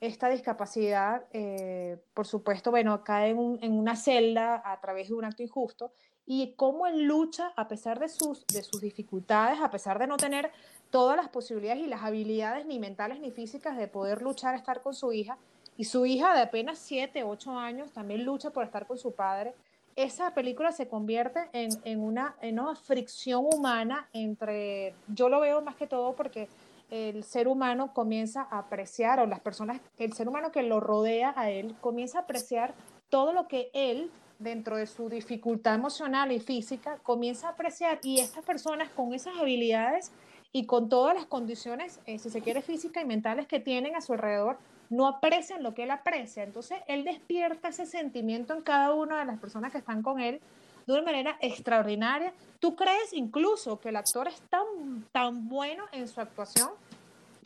Esta 0.00 0.28
discapacidad, 0.28 1.24
eh, 1.32 1.98
por 2.12 2.26
supuesto, 2.26 2.70
bueno, 2.70 3.02
cae 3.02 3.30
en, 3.30 3.58
en, 3.62 3.72
una 3.72 3.96
celda 3.96 4.62
a 4.64 4.80
través 4.80 5.08
de 5.08 5.14
un 5.14 5.24
acto 5.24 5.42
injusto 5.42 5.92
y 6.26 6.54
cómo 6.56 6.86
él 6.86 7.04
lucha 7.04 7.52
a 7.56 7.68
pesar 7.68 8.00
de 8.00 8.08
sus, 8.08 8.46
de 8.48 8.62
sus 8.62 8.80
dificultades, 8.80 9.60
a 9.60 9.70
pesar 9.70 9.98
de 9.98 10.08
no 10.08 10.16
tener 10.16 10.50
todas 10.96 11.18
las 11.18 11.28
posibilidades 11.28 11.82
y 11.82 11.88
las 11.88 12.02
habilidades 12.02 12.64
ni 12.64 12.78
mentales 12.78 13.20
ni 13.20 13.30
físicas 13.30 13.76
de 13.76 13.86
poder 13.86 14.22
luchar 14.22 14.54
a 14.54 14.56
estar 14.56 14.80
con 14.80 14.94
su 14.94 15.12
hija. 15.12 15.36
Y 15.76 15.84
su 15.84 16.06
hija 16.06 16.34
de 16.34 16.40
apenas 16.40 16.78
7, 16.78 17.22
8 17.22 17.58
años 17.58 17.92
también 17.92 18.24
lucha 18.24 18.48
por 18.48 18.64
estar 18.64 18.86
con 18.86 18.96
su 18.96 19.12
padre. 19.12 19.52
Esa 19.94 20.32
película 20.32 20.72
se 20.72 20.88
convierte 20.88 21.50
en, 21.52 21.68
en, 21.84 22.00
una, 22.00 22.34
en 22.40 22.58
una 22.58 22.74
fricción 22.76 23.44
humana 23.44 24.08
entre, 24.14 24.94
yo 25.08 25.28
lo 25.28 25.40
veo 25.40 25.60
más 25.60 25.76
que 25.76 25.86
todo 25.86 26.14
porque 26.14 26.48
el 26.90 27.24
ser 27.24 27.46
humano 27.46 27.92
comienza 27.92 28.48
a 28.50 28.60
apreciar, 28.60 29.20
o 29.20 29.26
las 29.26 29.40
personas, 29.40 29.82
el 29.98 30.14
ser 30.14 30.30
humano 30.30 30.50
que 30.50 30.62
lo 30.62 30.80
rodea 30.80 31.34
a 31.36 31.50
él, 31.50 31.76
comienza 31.82 32.20
a 32.20 32.22
apreciar 32.22 32.72
todo 33.10 33.34
lo 33.34 33.48
que 33.48 33.68
él, 33.74 34.10
dentro 34.38 34.78
de 34.78 34.86
su 34.86 35.10
dificultad 35.10 35.74
emocional 35.74 36.32
y 36.32 36.40
física, 36.40 36.96
comienza 37.02 37.48
a 37.48 37.50
apreciar. 37.50 37.98
Y 38.02 38.20
estas 38.20 38.46
personas 38.46 38.88
con 38.88 39.12
esas 39.12 39.36
habilidades 39.36 40.10
y 40.52 40.66
con 40.66 40.88
todas 40.88 41.14
las 41.14 41.26
condiciones, 41.26 42.00
eh, 42.06 42.18
si 42.18 42.30
se 42.30 42.40
quiere, 42.40 42.62
físicas 42.62 43.02
y 43.02 43.06
mentales 43.06 43.46
que 43.46 43.60
tienen 43.60 43.94
a 43.96 44.00
su 44.00 44.14
alrededor, 44.14 44.58
no 44.88 45.06
aprecian 45.06 45.62
lo 45.62 45.74
que 45.74 45.82
él 45.82 45.90
aprecia. 45.90 46.42
Entonces, 46.44 46.78
él 46.86 47.04
despierta 47.04 47.68
ese 47.68 47.86
sentimiento 47.86 48.54
en 48.54 48.62
cada 48.62 48.94
una 48.94 49.18
de 49.18 49.24
las 49.24 49.38
personas 49.38 49.72
que 49.72 49.78
están 49.78 50.02
con 50.02 50.20
él 50.20 50.40
de 50.86 50.92
una 50.92 51.02
manera 51.02 51.36
extraordinaria. 51.40 52.32
¿Tú 52.60 52.76
crees 52.76 53.12
incluso 53.12 53.80
que 53.80 53.88
el 53.88 53.96
actor 53.96 54.28
es 54.28 54.40
tan, 54.42 55.04
tan 55.12 55.48
bueno 55.48 55.84
en 55.92 56.06
su 56.06 56.20
actuación 56.20 56.70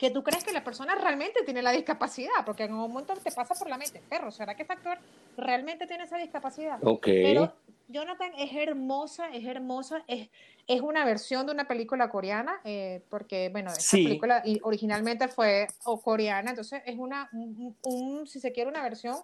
que 0.01 0.09
tú 0.09 0.23
crees 0.23 0.43
que 0.43 0.51
la 0.51 0.63
persona 0.63 0.95
realmente 0.95 1.43
tiene 1.43 1.61
la 1.61 1.69
discapacidad? 1.69 2.31
Porque 2.43 2.63
en 2.63 2.73
un 2.73 2.79
momento 2.79 3.13
te 3.13 3.31
pasa 3.31 3.53
por 3.53 3.69
la 3.69 3.77
mente, 3.77 4.01
perro, 4.09 4.31
¿será 4.31 4.55
que 4.55 4.63
este 4.63 4.73
actor 4.73 4.97
realmente 5.37 5.85
tiene 5.85 6.05
esa 6.05 6.17
discapacidad? 6.17 6.79
Ok. 6.81 7.05
Pero 7.05 7.53
Jonathan 7.87 8.31
es 8.35 8.51
hermosa, 8.51 9.29
es 9.29 9.45
hermosa, 9.45 10.03
es, 10.07 10.29
es 10.65 10.81
una 10.81 11.05
versión 11.05 11.45
de 11.45 11.51
una 11.51 11.67
película 11.67 12.09
coreana, 12.09 12.59
eh, 12.63 13.03
porque, 13.09 13.49
bueno, 13.49 13.69
esa 13.69 13.95
película 13.95 14.41
originalmente 14.63 15.27
fue 15.27 15.67
coreana, 16.03 16.49
entonces 16.49 16.81
es 16.87 16.97
una, 16.97 17.29
un, 17.31 18.25
si 18.25 18.39
se 18.39 18.51
quiere, 18.51 18.71
una 18.71 18.81
versión 18.81 19.17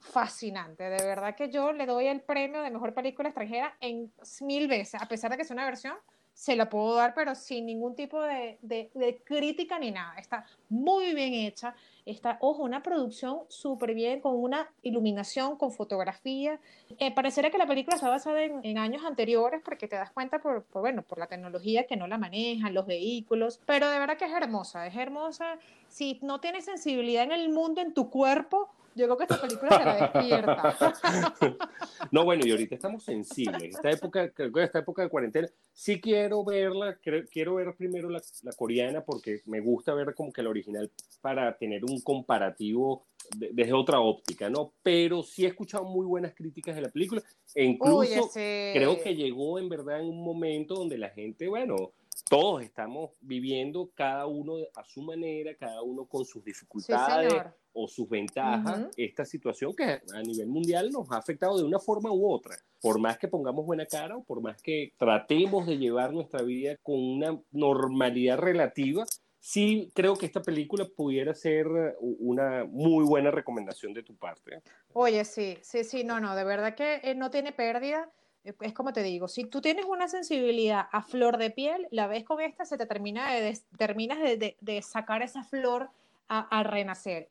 fascinante. 0.00 0.82
De 0.82 1.06
verdad 1.06 1.36
que 1.36 1.48
yo 1.48 1.72
le 1.72 1.86
doy 1.86 2.08
el 2.08 2.22
premio 2.22 2.60
de 2.60 2.72
mejor 2.72 2.92
película 2.92 3.28
extranjera 3.28 3.76
en 3.80 4.12
mil 4.40 4.66
veces, 4.66 5.00
a 5.00 5.06
pesar 5.06 5.30
de 5.30 5.36
que 5.36 5.44
es 5.44 5.50
una 5.52 5.64
versión 5.64 5.94
se 6.34 6.56
la 6.56 6.68
puedo 6.68 6.96
dar, 6.96 7.14
pero 7.14 7.34
sin 7.36 7.64
ningún 7.64 7.94
tipo 7.94 8.20
de, 8.20 8.58
de, 8.60 9.22
crítica 9.24 9.78
ni 9.78 9.92
nada. 9.92 10.14
Está 10.18 10.44
muy 10.68 11.14
bien 11.14 11.32
hecha. 11.32 11.74
Está, 12.04 12.38
ojo, 12.40 12.64
una 12.64 12.82
producción 12.82 13.42
súper 13.48 13.94
bien, 13.94 14.20
con 14.20 14.34
una 14.34 14.68
iluminación, 14.82 15.56
con 15.56 15.70
fotografía. 15.70 16.60
Eh, 16.98 17.14
parecería 17.14 17.50
que 17.50 17.56
la 17.56 17.66
película 17.66 17.94
está 17.94 18.10
basada 18.10 18.42
en, 18.42 18.78
años 18.78 19.04
anteriores, 19.04 19.62
porque 19.64 19.86
te 19.86 19.96
das 19.96 20.10
cuenta 20.10 20.40
por, 20.40 20.66
bueno, 20.72 21.02
por 21.02 21.18
la 21.18 21.28
tecnología 21.28 21.86
que 21.86 21.96
no 21.96 22.08
la 22.08 22.18
manejan, 22.18 22.74
los 22.74 22.86
vehículos, 22.86 23.60
pero 23.64 23.88
de 23.88 23.98
verdad 23.98 24.18
que 24.18 24.26
es 24.26 24.32
hermosa, 24.32 24.86
es 24.86 24.96
hermosa. 24.96 25.58
Si 25.88 26.18
no 26.20 26.40
tienes 26.40 26.64
sensibilidad 26.64 27.22
en 27.22 27.32
el 27.32 27.48
mundo, 27.48 27.80
en 27.80 27.94
tu 27.94 28.10
cuerpo, 28.10 28.68
yo 28.94 29.06
creo 29.06 29.16
que 29.16 29.24
esta 29.24 29.40
película 29.40 29.78
se 29.78 29.84
la 29.84 29.96
despierta. 29.96 30.76
no, 32.10 32.24
bueno, 32.24 32.46
y 32.46 32.50
ahorita 32.50 32.74
estamos 32.74 33.04
sensibles. 33.04 33.74
Esta 33.74 33.90
época, 33.90 34.24
esta 34.24 34.78
época 34.78 35.02
de 35.02 35.08
cuarentena, 35.08 35.48
sí 35.72 36.00
quiero 36.00 36.44
verla, 36.44 36.98
quiero 37.30 37.54
ver 37.56 37.74
primero 37.76 38.08
la, 38.08 38.20
coreana 38.56 39.04
porque 39.04 39.40
me 39.46 39.60
gusta 39.60 39.94
ver 39.94 40.14
como 40.14 40.32
que 40.32 40.42
la 40.42 40.50
original 40.50 40.90
para 41.20 41.56
tener 41.56 41.84
un 41.84 42.00
comparativo 42.00 43.06
desde 43.36 43.72
otra 43.72 44.00
óptica, 44.00 44.50
¿no? 44.50 44.72
Pero 44.82 45.22
sí 45.22 45.44
he 45.44 45.48
escuchado 45.48 45.84
muy 45.84 46.06
buenas 46.06 46.34
críticas 46.34 46.76
de 46.76 46.82
la 46.82 46.90
película 46.90 47.22
e 47.54 47.64
incluso 47.64 48.30
creo 48.32 49.00
que 49.02 49.14
llegó 49.14 49.58
en 49.58 49.68
verdad 49.68 50.00
en 50.00 50.06
un 50.06 50.22
momento 50.22 50.74
donde 50.74 50.98
la 50.98 51.08
gente, 51.10 51.48
bueno, 51.48 51.92
todos 52.22 52.62
estamos 52.62 53.12
viviendo 53.20 53.90
cada 53.94 54.26
uno 54.26 54.54
a 54.74 54.84
su 54.84 55.02
manera, 55.02 55.54
cada 55.56 55.82
uno 55.82 56.06
con 56.06 56.24
sus 56.24 56.44
dificultades 56.44 57.34
o 57.72 57.88
sus 57.88 58.08
ventajas, 58.08 58.88
esta 58.96 59.24
situación 59.24 59.74
que 59.74 60.00
a 60.14 60.22
nivel 60.22 60.46
mundial 60.46 60.90
nos 60.90 61.10
ha 61.10 61.16
afectado 61.16 61.58
de 61.58 61.64
una 61.64 61.80
forma 61.80 62.12
u 62.12 62.30
otra. 62.30 62.56
Por 62.80 63.00
más 63.00 63.18
que 63.18 63.28
pongamos 63.28 63.66
buena 63.66 63.86
cara 63.86 64.16
o 64.16 64.22
por 64.22 64.40
más 64.40 64.62
que 64.62 64.92
tratemos 64.96 65.66
de 65.66 65.78
llevar 65.78 66.12
nuestra 66.12 66.42
vida 66.42 66.76
con 66.82 66.96
una 66.96 67.40
normalidad 67.50 68.38
relativa, 68.38 69.04
sí 69.40 69.90
creo 69.94 70.16
que 70.16 70.26
esta 70.26 70.40
película 70.40 70.86
pudiera 70.96 71.34
ser 71.34 71.66
una 72.00 72.64
muy 72.64 73.04
buena 73.04 73.30
recomendación 73.30 73.92
de 73.92 74.02
tu 74.02 74.16
parte. 74.16 74.62
Oye, 74.92 75.24
sí, 75.24 75.58
sí, 75.62 75.84
sí, 75.84 76.04
no, 76.04 76.20
no, 76.20 76.34
de 76.36 76.44
verdad 76.44 76.74
que 76.74 77.00
eh, 77.02 77.14
no 77.14 77.30
tiene 77.30 77.52
pérdida 77.52 78.10
es 78.44 78.72
como 78.74 78.92
te 78.92 79.02
digo, 79.02 79.28
si 79.28 79.44
tú 79.44 79.60
tienes 79.60 79.86
una 79.86 80.08
sensibilidad 80.08 80.86
a 80.92 81.02
flor 81.02 81.38
de 81.38 81.50
piel, 81.50 81.88
la 81.90 82.06
ves 82.06 82.24
con 82.24 82.40
esta, 82.40 82.64
se 82.64 82.76
te 82.76 82.86
termina 82.86 83.32
de, 83.32 83.58
terminas 83.78 84.18
de, 84.20 84.56
de, 84.60 84.82
sacar 84.82 85.22
esa 85.22 85.42
flor 85.44 85.90
a, 86.28 86.62
renacer. 86.62 87.28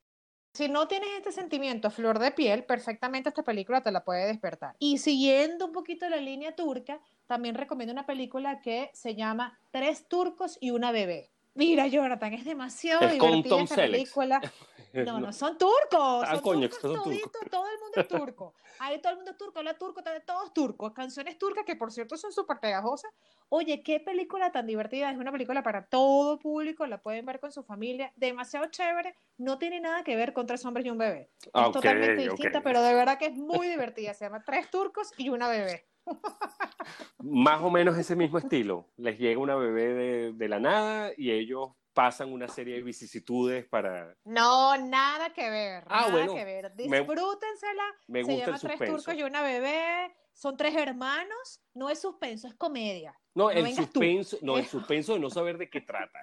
Si 0.54 0.70
no 0.70 0.88
tienes 0.88 1.10
este 1.18 1.32
sentimiento 1.32 1.88
a 1.88 1.92
flor 1.92 2.20
de 2.20 2.32
piel, 2.32 2.64
perfectamente 2.64 3.30
esta 3.30 3.44
película 3.44 3.82
te 3.82 3.92
la 3.92 4.04
puede 4.04 4.28
despertar. 4.28 4.76
Y 4.80 5.00
siguiendo 5.00 5.66
un 5.66 5.72
poquito 5.72 6.08
la 6.10 6.18
línea 6.18 6.56
turca, 6.56 7.00
también 7.28 7.56
recomiendo 7.56 7.92
una 7.92 8.06
película 8.06 8.62
que 8.62 8.90
se 8.94 9.16
llama 9.16 9.60
Tres 9.72 10.08
turcos 10.08 10.58
y 10.62 10.72
una 10.72 10.92
bebé. 10.92 11.30
Mira, 11.56 11.88
Jonathan, 11.88 12.34
es 12.34 12.46
demasiado 12.46 13.08
divertida 13.08 13.62
esta 13.62 13.76
película. 13.76 14.42
No, 14.94 15.20
no, 15.20 15.34
son 15.34 15.58
turcos. 15.58 16.24
Ah, 16.24 16.36
son 16.36 16.42
coño, 16.42 16.70
turcos 16.70 16.92
son 16.94 17.04
turcos. 17.04 17.50
todo 17.50 17.66
el 17.68 17.80
mundo 17.80 17.94
es 17.96 18.08
turco. 18.08 18.54
Ahí 18.78 19.02
todo 19.02 19.12
el 19.14 19.18
mundo 19.18 19.32
es 19.32 19.38
turco, 19.38 19.60
habla 19.60 19.78
turco, 19.78 20.04
todos 20.26 20.54
turcos. 20.54 20.94
Canciones 20.94 21.40
turcas 21.40 21.66
que, 21.66 21.76
por 21.76 21.92
cierto, 21.92 22.16
son 22.16 22.32
súper 22.32 22.60
pegajosas. 22.60 23.12
Oye, 23.50 23.82
qué 23.82 24.00
película 24.00 24.52
tan 24.52 24.68
divertida. 24.68 25.10
Es 25.10 25.18
una 25.18 25.32
película 25.32 25.64
para 25.64 25.86
todo 25.86 26.38
público. 26.38 26.86
La 26.86 27.02
pueden 27.02 27.26
ver 27.26 27.40
con 27.40 27.52
su 27.52 27.64
familia. 27.64 28.14
Demasiado 28.16 28.68
chévere. 28.68 29.16
No 29.38 29.58
tiene 29.58 29.80
nada 29.80 30.04
que 30.04 30.16
ver 30.16 30.32
con 30.32 30.46
tres 30.46 30.64
hombres 30.66 30.86
y 30.86 30.92
un 30.92 31.00
bebé. 31.00 31.32
Es 31.42 31.72
totalmente 31.72 32.30
distinta, 32.30 32.62
pero 32.62 32.82
de 32.84 32.94
verdad 32.94 33.18
que 33.18 33.26
es 33.28 33.36
muy 33.36 33.68
divertida. 33.68 34.14
Se 34.14 34.26
llama 34.26 34.44
Tres 34.44 34.70
turcos 34.70 35.12
y 35.18 35.30
una 35.30 35.48
bebé. 35.50 35.88
Más 37.18 37.62
o 37.62 37.72
menos 37.72 37.98
ese 37.98 38.16
mismo 38.16 38.38
estilo. 38.38 38.90
Les 38.98 39.18
llega 39.18 39.40
una 39.40 39.56
bebé 39.56 39.94
de, 39.94 40.34
de 40.34 40.48
la 40.48 40.60
nada 40.60 41.12
y 41.18 41.32
ellos 41.32 41.70
pasan 41.94 42.32
una 42.34 42.48
serie 42.48 42.76
de 42.76 42.82
vicisitudes 42.82 43.66
para... 43.66 44.16
No, 44.26 44.76
nada 44.78 45.32
que 45.32 45.50
ver. 45.50 45.84
Ah, 45.88 46.02
nada 46.02 46.12
bueno, 46.12 46.36
que 46.36 46.44
ver. 46.46 46.76
Disfrútensela. 46.76 47.84
Me 48.08 48.24
Se 48.24 48.38
llama 48.38 48.56
el 48.56 48.62
Tres 48.62 48.80
turcos 48.90 49.16
y 49.16 49.24
una 49.24 49.42
bebé. 49.42 50.14
Son 50.34 50.58
tres 50.58 50.76
hermanos. 50.76 51.62
No 51.74 51.90
es 51.90 52.00
suspenso, 52.02 52.48
es 52.48 52.56
comedia. 52.56 53.18
No, 53.36 53.46
No 53.46 53.52
el 53.52 53.70
tú. 53.70 53.76
suspenso, 53.76 54.38
no, 54.42 54.58
el 54.58 54.66
suspenso 54.68 55.14
de 55.14 55.20
no 55.20 55.30
saber 55.30 55.58
de 55.58 55.70
qué 55.70 55.82
trata. 55.82 56.20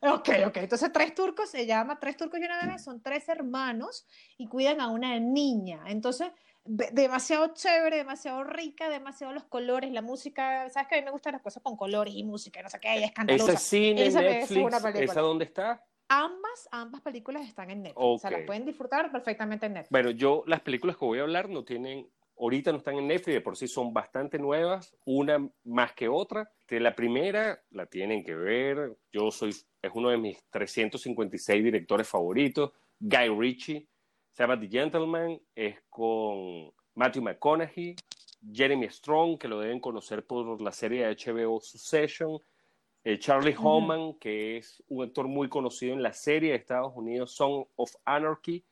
Ok, 0.00 0.28
ok. 0.46 0.56
Entonces, 0.58 0.92
Tres 0.92 1.14
turcos 1.14 1.50
se 1.50 1.66
llama 1.66 1.98
Tres 1.98 2.16
turcos 2.16 2.40
y 2.40 2.44
una 2.44 2.64
bebé. 2.64 2.78
Son 2.78 3.02
tres 3.02 3.28
hermanos 3.28 4.06
y 4.38 4.46
cuidan 4.46 4.80
a 4.80 4.88
una 4.88 5.18
niña. 5.18 5.82
Entonces, 5.86 6.30
demasiado 6.64 7.54
chévere, 7.54 7.96
demasiado 7.96 8.44
rica, 8.44 8.88
demasiado 8.88 9.32
los 9.32 9.44
colores, 9.44 9.90
la 9.92 10.02
música. 10.02 10.68
Sabes 10.70 10.88
que 10.88 10.94
a 10.96 10.98
mí 10.98 11.04
me 11.04 11.10
gustan 11.10 11.32
las 11.32 11.42
cosas 11.42 11.62
con 11.62 11.76
colores 11.76 12.14
y 12.14 12.24
música, 12.24 12.62
no 12.62 12.68
sé 12.68 12.78
qué, 12.80 13.00
y 13.00 13.04
escandalosa. 13.04 13.52
¿Esa 13.52 13.60
cine, 13.60 14.06
Esa 14.06 14.20
es 14.20 14.50
Netflix, 14.50 14.80
película. 14.82 15.04
esa 15.04 15.20
dónde 15.20 15.44
está? 15.44 15.84
Ambas, 16.08 16.68
ambas 16.70 17.00
películas 17.00 17.48
están 17.48 17.70
en 17.70 17.82
Netflix. 17.82 18.04
O 18.04 18.18
sea, 18.18 18.30
las 18.30 18.42
pueden 18.42 18.64
disfrutar 18.64 19.10
perfectamente 19.10 19.66
en 19.66 19.74
Netflix. 19.74 19.90
Bueno, 19.90 20.10
yo 20.10 20.44
las 20.46 20.60
películas 20.60 20.96
que 20.96 21.04
voy 21.04 21.18
a 21.18 21.22
hablar 21.22 21.48
no 21.48 21.64
tienen, 21.64 22.06
ahorita 22.38 22.70
no 22.70 22.78
están 22.78 22.96
en 22.96 23.08
Netflix, 23.08 23.34
de 23.34 23.40
por 23.40 23.56
sí 23.56 23.66
son 23.66 23.92
bastante 23.92 24.38
nuevas, 24.38 24.94
una 25.04 25.48
más 25.64 25.94
que 25.94 26.08
otra. 26.08 26.50
La 26.68 26.94
primera 26.94 27.62
la 27.70 27.86
tienen 27.86 28.24
que 28.24 28.34
ver, 28.34 28.96
yo 29.10 29.30
soy, 29.30 29.50
es 29.50 29.90
uno 29.94 30.10
de 30.10 30.18
mis 30.18 30.42
356 30.50 31.64
directores 31.64 32.08
favoritos, 32.08 32.72
Guy 32.98 33.28
Ritchie, 33.28 33.88
llama 34.38 34.58
The 34.58 34.68
Gentleman, 34.68 35.40
es 35.54 35.76
con 35.88 36.72
Matthew 36.94 37.22
McConaughey, 37.22 37.96
Jeremy 38.52 38.88
Strong, 38.88 39.38
que 39.38 39.48
lo 39.48 39.60
deben 39.60 39.80
conocer 39.80 40.26
por 40.26 40.60
la 40.60 40.72
serie 40.72 41.06
de 41.06 41.14
HBO 41.14 41.60
Succession, 41.60 42.38
eh, 43.04 43.18
Charlie. 43.18 43.54
Homan, 43.58 44.14
que 44.14 44.56
es 44.58 44.82
un 44.88 45.04
actor 45.04 45.26
muy 45.28 45.48
conocido 45.48 45.92
en 45.92 46.02
la 46.02 46.12
serie 46.12 46.50
de 46.50 46.56
Estados 46.56 46.92
Unidos 46.94 47.32
Song 47.32 47.64
of 47.76 47.92
Anarchy, 48.04 48.64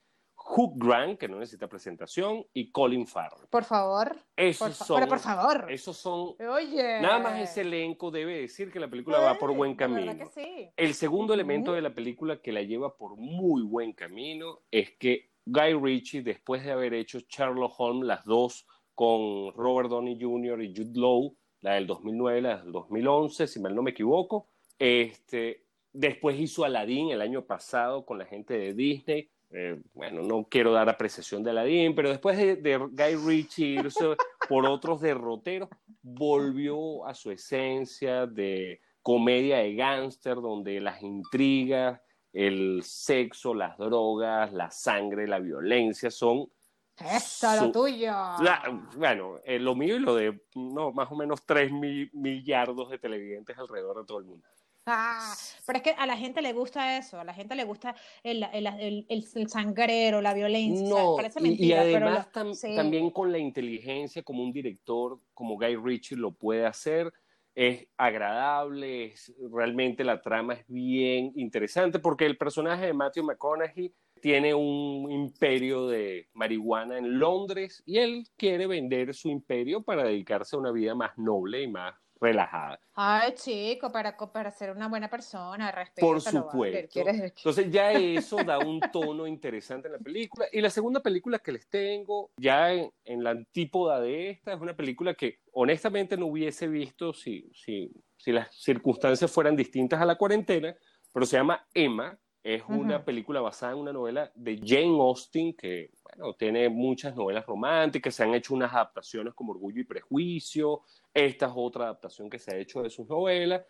Hugh 0.56 0.72
Grant, 0.76 1.18
que 1.18 1.28
no 1.28 1.38
necesita 1.38 1.68
presentación, 1.68 2.44
y 2.54 2.70
Colin 2.72 3.06
Farrell. 3.06 3.46
Por 3.50 3.62
favor. 3.64 4.16
Esos 4.34 4.68
Por 4.68 4.74
fa- 4.76 4.84
son, 4.86 4.96
Pero 4.98 5.08
por 5.08 5.18
favor. 5.18 5.66
esos 5.70 5.96
son, 5.96 6.34
Oye. 6.48 7.00
nada 7.00 7.18
más 7.18 7.38
ese 7.40 7.60
elenco 7.60 8.10
debe 8.10 8.40
decir 8.40 8.72
que 8.72 8.80
la 8.80 8.88
película 8.88 9.18
va 9.20 9.38
por 9.38 9.54
buen 9.54 9.72
Eh, 9.72 9.76
verdad 9.78 9.94
camino. 9.96 10.18
que 10.18 10.26
sí. 10.42 10.70
El 10.76 10.94
segundo 10.94 11.34
elemento 11.34 11.72
de 11.74 11.82
la 11.82 11.94
película 11.94 12.40
que 12.40 12.52
la 12.52 12.62
lleva 12.62 12.96
por 12.96 13.16
muy 13.16 13.62
buen 13.62 13.92
camino 13.92 14.60
es 14.70 14.92
que 14.96 15.29
Guy 15.46 15.74
Ritchie, 15.74 16.22
después 16.22 16.64
de 16.64 16.72
haber 16.72 16.94
hecho 16.94 17.18
Sherlock 17.28 17.74
Holmes, 17.78 18.06
las 18.06 18.24
dos 18.24 18.66
con 18.94 19.52
Robert 19.54 19.88
Downey 19.88 20.18
Jr. 20.20 20.62
y 20.62 20.74
Jude 20.76 21.00
Law, 21.00 21.34
la 21.62 21.74
del 21.74 21.86
2009 21.86 22.40
la 22.42 22.62
del 22.62 22.72
2011, 22.72 23.46
si 23.46 23.60
mal 23.60 23.74
no 23.74 23.82
me 23.82 23.90
equivoco, 23.90 24.48
este, 24.78 25.64
después 25.92 26.38
hizo 26.38 26.64
Aladdin 26.64 27.10
el 27.10 27.20
año 27.20 27.44
pasado 27.44 28.04
con 28.04 28.18
la 28.18 28.26
gente 28.26 28.58
de 28.58 28.74
Disney. 28.74 29.30
Eh, 29.52 29.80
bueno, 29.94 30.22
no 30.22 30.44
quiero 30.44 30.72
dar 30.72 30.88
apreciación 30.88 31.42
de 31.42 31.50
Aladdin, 31.50 31.94
pero 31.94 32.10
después 32.10 32.36
de, 32.36 32.56
de 32.56 32.76
Guy 32.78 33.16
Ritchie 33.26 33.80
irse 33.80 34.16
por 34.48 34.64
otros 34.66 35.00
derroteros, 35.00 35.68
volvió 36.02 37.04
a 37.06 37.14
su 37.14 37.30
esencia 37.30 38.26
de 38.26 38.80
comedia 39.02 39.58
de 39.58 39.74
gángster, 39.74 40.36
donde 40.36 40.80
las 40.80 41.02
intrigas, 41.02 42.00
el 42.32 42.82
sexo, 42.84 43.54
las 43.54 43.76
drogas, 43.78 44.52
la 44.52 44.70
sangre, 44.70 45.26
la 45.26 45.38
violencia 45.38 46.10
son 46.10 46.50
Eso, 46.96 47.48
Su- 47.56 47.64
lo 47.66 47.72
tuyo. 47.72 48.10
la- 48.12 48.62
bueno, 48.96 49.38
eh, 49.44 49.58
lo 49.58 49.74
mío 49.74 49.96
y 49.96 50.00
lo 50.00 50.14
de 50.14 50.42
no, 50.54 50.92
más 50.92 51.10
o 51.10 51.16
menos 51.16 51.44
3 51.46 51.72
mil 51.72 52.10
millardos 52.12 52.90
de 52.90 52.98
televidentes 52.98 53.56
alrededor 53.56 53.98
de 54.00 54.04
todo 54.06 54.18
el 54.18 54.24
mundo. 54.26 54.46
Ah, 54.86 55.34
pero 55.66 55.76
es 55.78 55.82
que 55.82 55.90
a 55.90 56.04
la 56.06 56.16
gente 56.16 56.42
le 56.42 56.52
gusta 56.52 56.96
eso, 56.98 57.18
a 57.20 57.24
la 57.24 57.32
gente 57.32 57.54
le 57.54 57.64
gusta 57.64 57.94
el, 58.22 58.42
el, 58.52 58.66
el, 58.66 59.06
el- 59.08 59.48
sangrero, 59.48 60.20
la 60.20 60.34
violencia. 60.34 60.84
o 60.84 60.88
sea, 60.88 61.04
No, 61.04 61.16
parece 61.16 61.40
y- 61.40 61.42
y, 61.42 61.48
mentira, 61.48 61.82
pero 61.82 62.06
además 62.08 62.28
lo- 62.34 62.40
tam- 62.42 62.54
sí. 62.54 62.74
también 62.76 63.10
con 63.10 63.30
la 63.32 63.38
inteligencia 63.38 64.22
como 64.22 64.42
un 64.42 64.52
director 64.52 65.18
como 65.32 65.56
Guy 65.56 65.76
Ritchie 65.76 66.16
lo 66.16 66.32
puede 66.32 66.66
hacer, 66.66 67.12
es 67.54 67.88
agradable, 67.96 69.06
es, 69.06 69.34
realmente 69.52 70.04
la 70.04 70.20
trama 70.20 70.54
es 70.54 70.64
bien 70.68 71.32
interesante 71.34 71.98
porque 71.98 72.26
el 72.26 72.36
personaje 72.36 72.86
de 72.86 72.94
Matthew 72.94 73.24
McConaughey 73.24 73.94
tiene 74.20 74.54
un 74.54 75.10
imperio 75.10 75.88
de 75.88 76.28
marihuana 76.34 76.98
en 76.98 77.18
Londres 77.18 77.82
y 77.86 77.98
él 77.98 78.24
quiere 78.36 78.66
vender 78.66 79.14
su 79.14 79.28
imperio 79.28 79.82
para 79.82 80.04
dedicarse 80.04 80.56
a 80.56 80.58
una 80.58 80.72
vida 80.72 80.94
más 80.94 81.16
noble 81.16 81.62
y 81.62 81.68
más 81.68 81.94
relajada. 82.20 82.78
Ay, 82.94 83.32
chico, 83.34 83.90
para, 83.90 84.16
para 84.16 84.50
ser 84.50 84.70
una 84.70 84.88
buena 84.88 85.08
persona, 85.08 85.70
respeto. 85.72 86.06
Por 86.06 86.20
supuesto. 86.20 87.00
Entonces 87.00 87.70
ya 87.70 87.92
eso 87.92 88.36
da 88.44 88.58
un 88.58 88.80
tono 88.92 89.26
interesante 89.26 89.88
en 89.88 89.94
la 89.94 89.98
película. 89.98 90.46
Y 90.52 90.60
la 90.60 90.70
segunda 90.70 91.00
película 91.00 91.38
que 91.38 91.52
les 91.52 91.68
tengo, 91.68 92.30
ya 92.36 92.72
en, 92.72 92.92
en 93.04 93.24
la 93.24 93.30
antípoda 93.30 94.00
de 94.00 94.30
esta, 94.30 94.52
es 94.52 94.60
una 94.60 94.76
película 94.76 95.14
que 95.14 95.40
honestamente 95.52 96.16
no 96.16 96.26
hubiese 96.26 96.68
visto 96.68 97.12
si, 97.12 97.50
si, 97.54 97.90
si 98.16 98.32
las 98.32 98.54
circunstancias 98.54 99.30
fueran 99.30 99.56
distintas 99.56 100.00
a 100.00 100.04
la 100.04 100.16
cuarentena, 100.16 100.76
pero 101.12 101.26
se 101.26 101.36
llama 101.36 101.66
Emma. 101.72 102.18
Es 102.42 102.62
una 102.66 102.96
Ujú. 102.96 103.04
película 103.04 103.40
basada 103.42 103.72
en 103.72 103.78
una 103.80 103.92
novela 103.92 104.32
de 104.34 104.58
Jane 104.64 104.98
Austen 104.98 105.54
que 105.54 105.90
bueno, 106.02 106.34
tiene 106.34 106.70
muchas 106.70 107.14
novelas 107.14 107.44
románticas, 107.44 108.14
se 108.14 108.22
han 108.22 108.34
hecho 108.34 108.54
unas 108.54 108.72
adaptaciones 108.72 109.34
como 109.34 109.52
Orgullo 109.52 109.80
y 109.80 109.84
Prejuicio, 109.84 110.82
esta 111.12 111.46
es 111.46 111.52
otra 111.54 111.84
adaptación 111.84 112.30
que 112.30 112.38
se 112.38 112.54
ha 112.54 112.56
hecho 112.56 112.82
de 112.82 112.88
sus 112.88 113.06
novelas. 113.08 113.62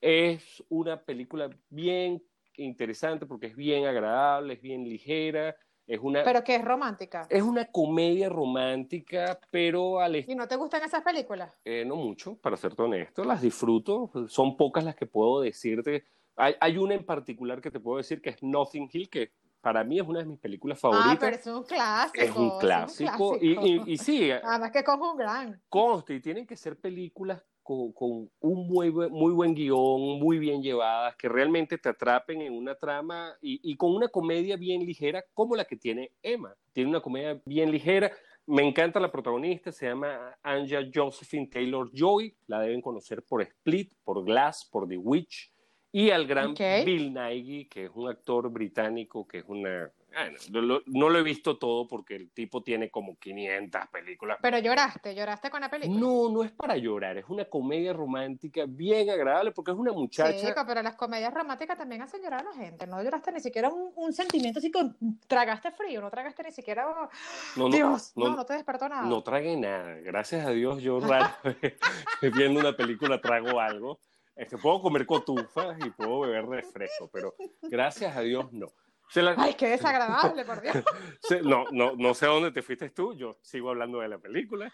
Es 0.00 0.62
una 0.68 1.00
película 1.02 1.48
bien 1.70 2.20
interesante 2.56 3.26
porque 3.26 3.46
es 3.46 3.56
bien 3.56 3.86
agradable, 3.86 4.54
es 4.54 4.60
bien 4.60 4.82
ligera, 4.84 5.54
es 5.86 6.00
una, 6.00 6.24
Pero 6.24 6.42
que 6.42 6.56
es 6.56 6.64
romántica. 6.64 7.26
es 7.30 7.42
una 7.42 7.66
comedia 7.70 8.28
romántica, 8.28 9.38
pero 9.52 10.00
al 10.00 10.16
¿Y 10.16 10.34
no 10.34 10.48
te 10.48 10.56
gustan 10.56 10.82
esas 10.82 11.02
películas? 11.02 11.56
eh, 11.64 11.84
no 11.84 11.96
mucho, 11.96 12.36
para 12.36 12.56
serte 12.56 12.82
honesto, 12.82 13.24
las 13.24 13.40
disfruto, 13.42 14.10
son 14.28 14.56
pocas 14.56 14.84
las 14.84 14.96
que 14.96 15.06
puedo 15.06 15.40
decirte. 15.40 16.04
Hay, 16.36 16.54
hay 16.60 16.78
una 16.78 16.94
en 16.94 17.04
particular 17.04 17.60
que 17.60 17.70
te 17.70 17.80
puedo 17.80 17.98
decir 17.98 18.20
que 18.20 18.30
es 18.30 18.42
Nothing 18.42 18.88
Hill, 18.92 19.08
que 19.08 19.32
para 19.60 19.82
mí 19.82 19.98
es 19.98 20.06
una 20.06 20.20
de 20.20 20.26
mis 20.26 20.38
películas 20.38 20.78
favoritas. 20.78 21.12
Ah, 21.14 21.18
pero 21.18 21.36
es 21.36 21.46
un 21.46 21.62
clásico. 21.64 22.24
es 22.24 22.36
un 22.36 22.58
clásico. 22.58 23.38
Y, 23.40 23.52
y- 23.58 23.82
y 23.86 23.96
sí, 23.98 24.30
Además 24.30 24.70
que 24.70 24.84
con 24.84 25.00
un 25.00 25.16
gran. 25.16 25.60
conste, 25.68 26.14
y 26.14 26.20
tienen 26.20 26.46
que 26.46 26.56
ser 26.56 26.78
películas 26.78 27.42
con, 27.62 27.90
con 27.92 28.30
un 28.40 28.68
muy, 28.68 28.90
buen- 28.90 29.10
muy 29.10 29.32
buen 29.32 29.52
guion, 29.54 30.20
muy 30.20 30.38
bien 30.38 30.62
llevadas, 30.62 31.16
que 31.16 31.28
realmente 31.28 31.78
te 31.78 31.88
atrapen 31.88 32.42
en 32.42 32.52
una 32.52 32.76
trama 32.76 33.34
y, 33.40 33.58
y 33.72 33.76
con 33.76 33.92
una 33.92 34.06
comedia 34.06 34.56
bien 34.56 34.86
ligera 34.86 35.24
como 35.34 35.56
la 35.56 35.64
que 35.64 35.74
tiene 35.76 36.12
Emma. 36.22 36.54
Tiene 36.72 36.90
una 36.90 37.00
comedia 37.00 37.40
bien 37.44 37.72
ligera. 37.72 38.12
Me 38.46 38.62
encanta 38.62 39.00
la 39.00 39.10
protagonista, 39.10 39.72
se 39.72 39.88
llama 39.88 40.36
Anja 40.44 40.78
Josephine 40.94 41.48
Taylor 41.48 41.90
Joy, 41.92 42.36
la 42.46 42.60
deben 42.60 42.80
conocer 42.80 43.24
por 43.24 43.42
Split, 43.42 43.94
por 44.04 44.22
Glass, 44.24 44.68
por 44.70 44.86
The 44.86 44.96
Witch, 44.98 45.50
y 45.98 46.10
al 46.10 46.26
gran 46.26 46.50
Ok. 46.50 46.60
Bill 46.84 47.14
Nighy, 47.14 47.64
que 47.66 47.84
es 47.86 47.90
un 47.94 48.08
actor 48.08 48.50
británico, 48.50 49.26
que 49.26 49.38
es 49.38 49.44
una... 49.48 49.90
bueno, 50.12 50.38
no, 50.50 50.60
lo- 50.60 50.82
no 50.86 51.08
lo 51.08 51.18
he 51.18 51.22
visto 51.22 51.56
todo 51.56 51.88
porque 51.88 52.16
el 52.16 52.30
tipo 52.32 52.62
tiene 52.62 52.90
como 52.90 53.16
500 53.18 53.80
películas 53.90 54.36
Pero 54.42 54.58
lloraste, 54.58 55.14
lloraste 55.14 55.48
con 55.50 55.60
la 55.62 55.70
película. 55.70 55.98
no, 55.98 56.28
no 56.30 56.42
es 56.44 56.50
para 56.52 56.76
llorar, 56.76 57.16
es 57.16 57.24
una 57.28 57.46
comedia 57.46 57.94
romántica 57.94 58.64
bien 58.68 59.08
agradable 59.08 59.52
porque 59.52 59.70
es 59.70 59.76
una 59.78 59.92
muchacha. 59.92 60.54
Pero 60.66 60.82
las 60.82 60.96
comedias 60.96 61.32
románticas 61.32 61.78
también 61.78 62.02
hacen 62.02 62.20
llorar 62.22 62.40
a 62.46 62.50
la 62.50 62.52
gente. 62.54 62.86
No 62.86 63.02
lloraste 63.02 63.32
ni 63.32 63.40
siquiera 63.40 63.70
un, 63.70 63.92
un 63.96 64.12
sentimiento 64.12 64.58
así 64.58 64.70
que 64.70 64.80
tragaste 65.26 65.70
frío, 65.70 66.02
no 66.02 66.10
tragaste 66.10 66.42
ni 66.42 66.50
siquiera. 66.52 66.88
oh, 66.88 67.08
no, 67.56 67.68
no, 67.70 67.74
Dios, 67.74 68.12
no, 68.16 68.28
no, 68.28 68.36
no, 68.36 68.44
te 68.44 68.52
despertó 68.52 68.88
nada. 68.88 69.02
no 69.08 69.22
tragué 69.22 69.56
nada. 69.56 69.94
Gracias 70.02 70.46
a 70.46 70.50
Dios, 70.50 70.82
yo 70.82 71.00
raro 71.00 71.30
viendo 72.36 72.60
una 72.60 72.76
película 72.76 73.18
trago 73.20 73.60
algo. 73.60 73.98
Es 74.36 74.48
que 74.48 74.58
puedo 74.58 74.80
comer 74.82 75.06
cotufas 75.06 75.78
y 75.84 75.90
puedo 75.90 76.20
beber 76.20 76.46
refresco, 76.46 77.08
pero 77.10 77.34
gracias 77.62 78.14
a 78.16 78.20
Dios 78.20 78.52
no. 78.52 78.66
Se 79.08 79.22
la- 79.22 79.34
Ay, 79.38 79.54
qué 79.54 79.68
desagradable, 79.68 80.44
por 80.44 80.60
Dios. 80.60 80.76
no, 81.44 81.64
no, 81.72 81.94
no 81.96 82.14
sé 82.14 82.26
a 82.26 82.30
dónde 82.30 82.50
te 82.50 82.62
fuiste 82.62 82.90
tú, 82.90 83.14
yo 83.14 83.38
sigo 83.40 83.70
hablando 83.70 84.00
de 84.00 84.08
la 84.08 84.18
película. 84.18 84.70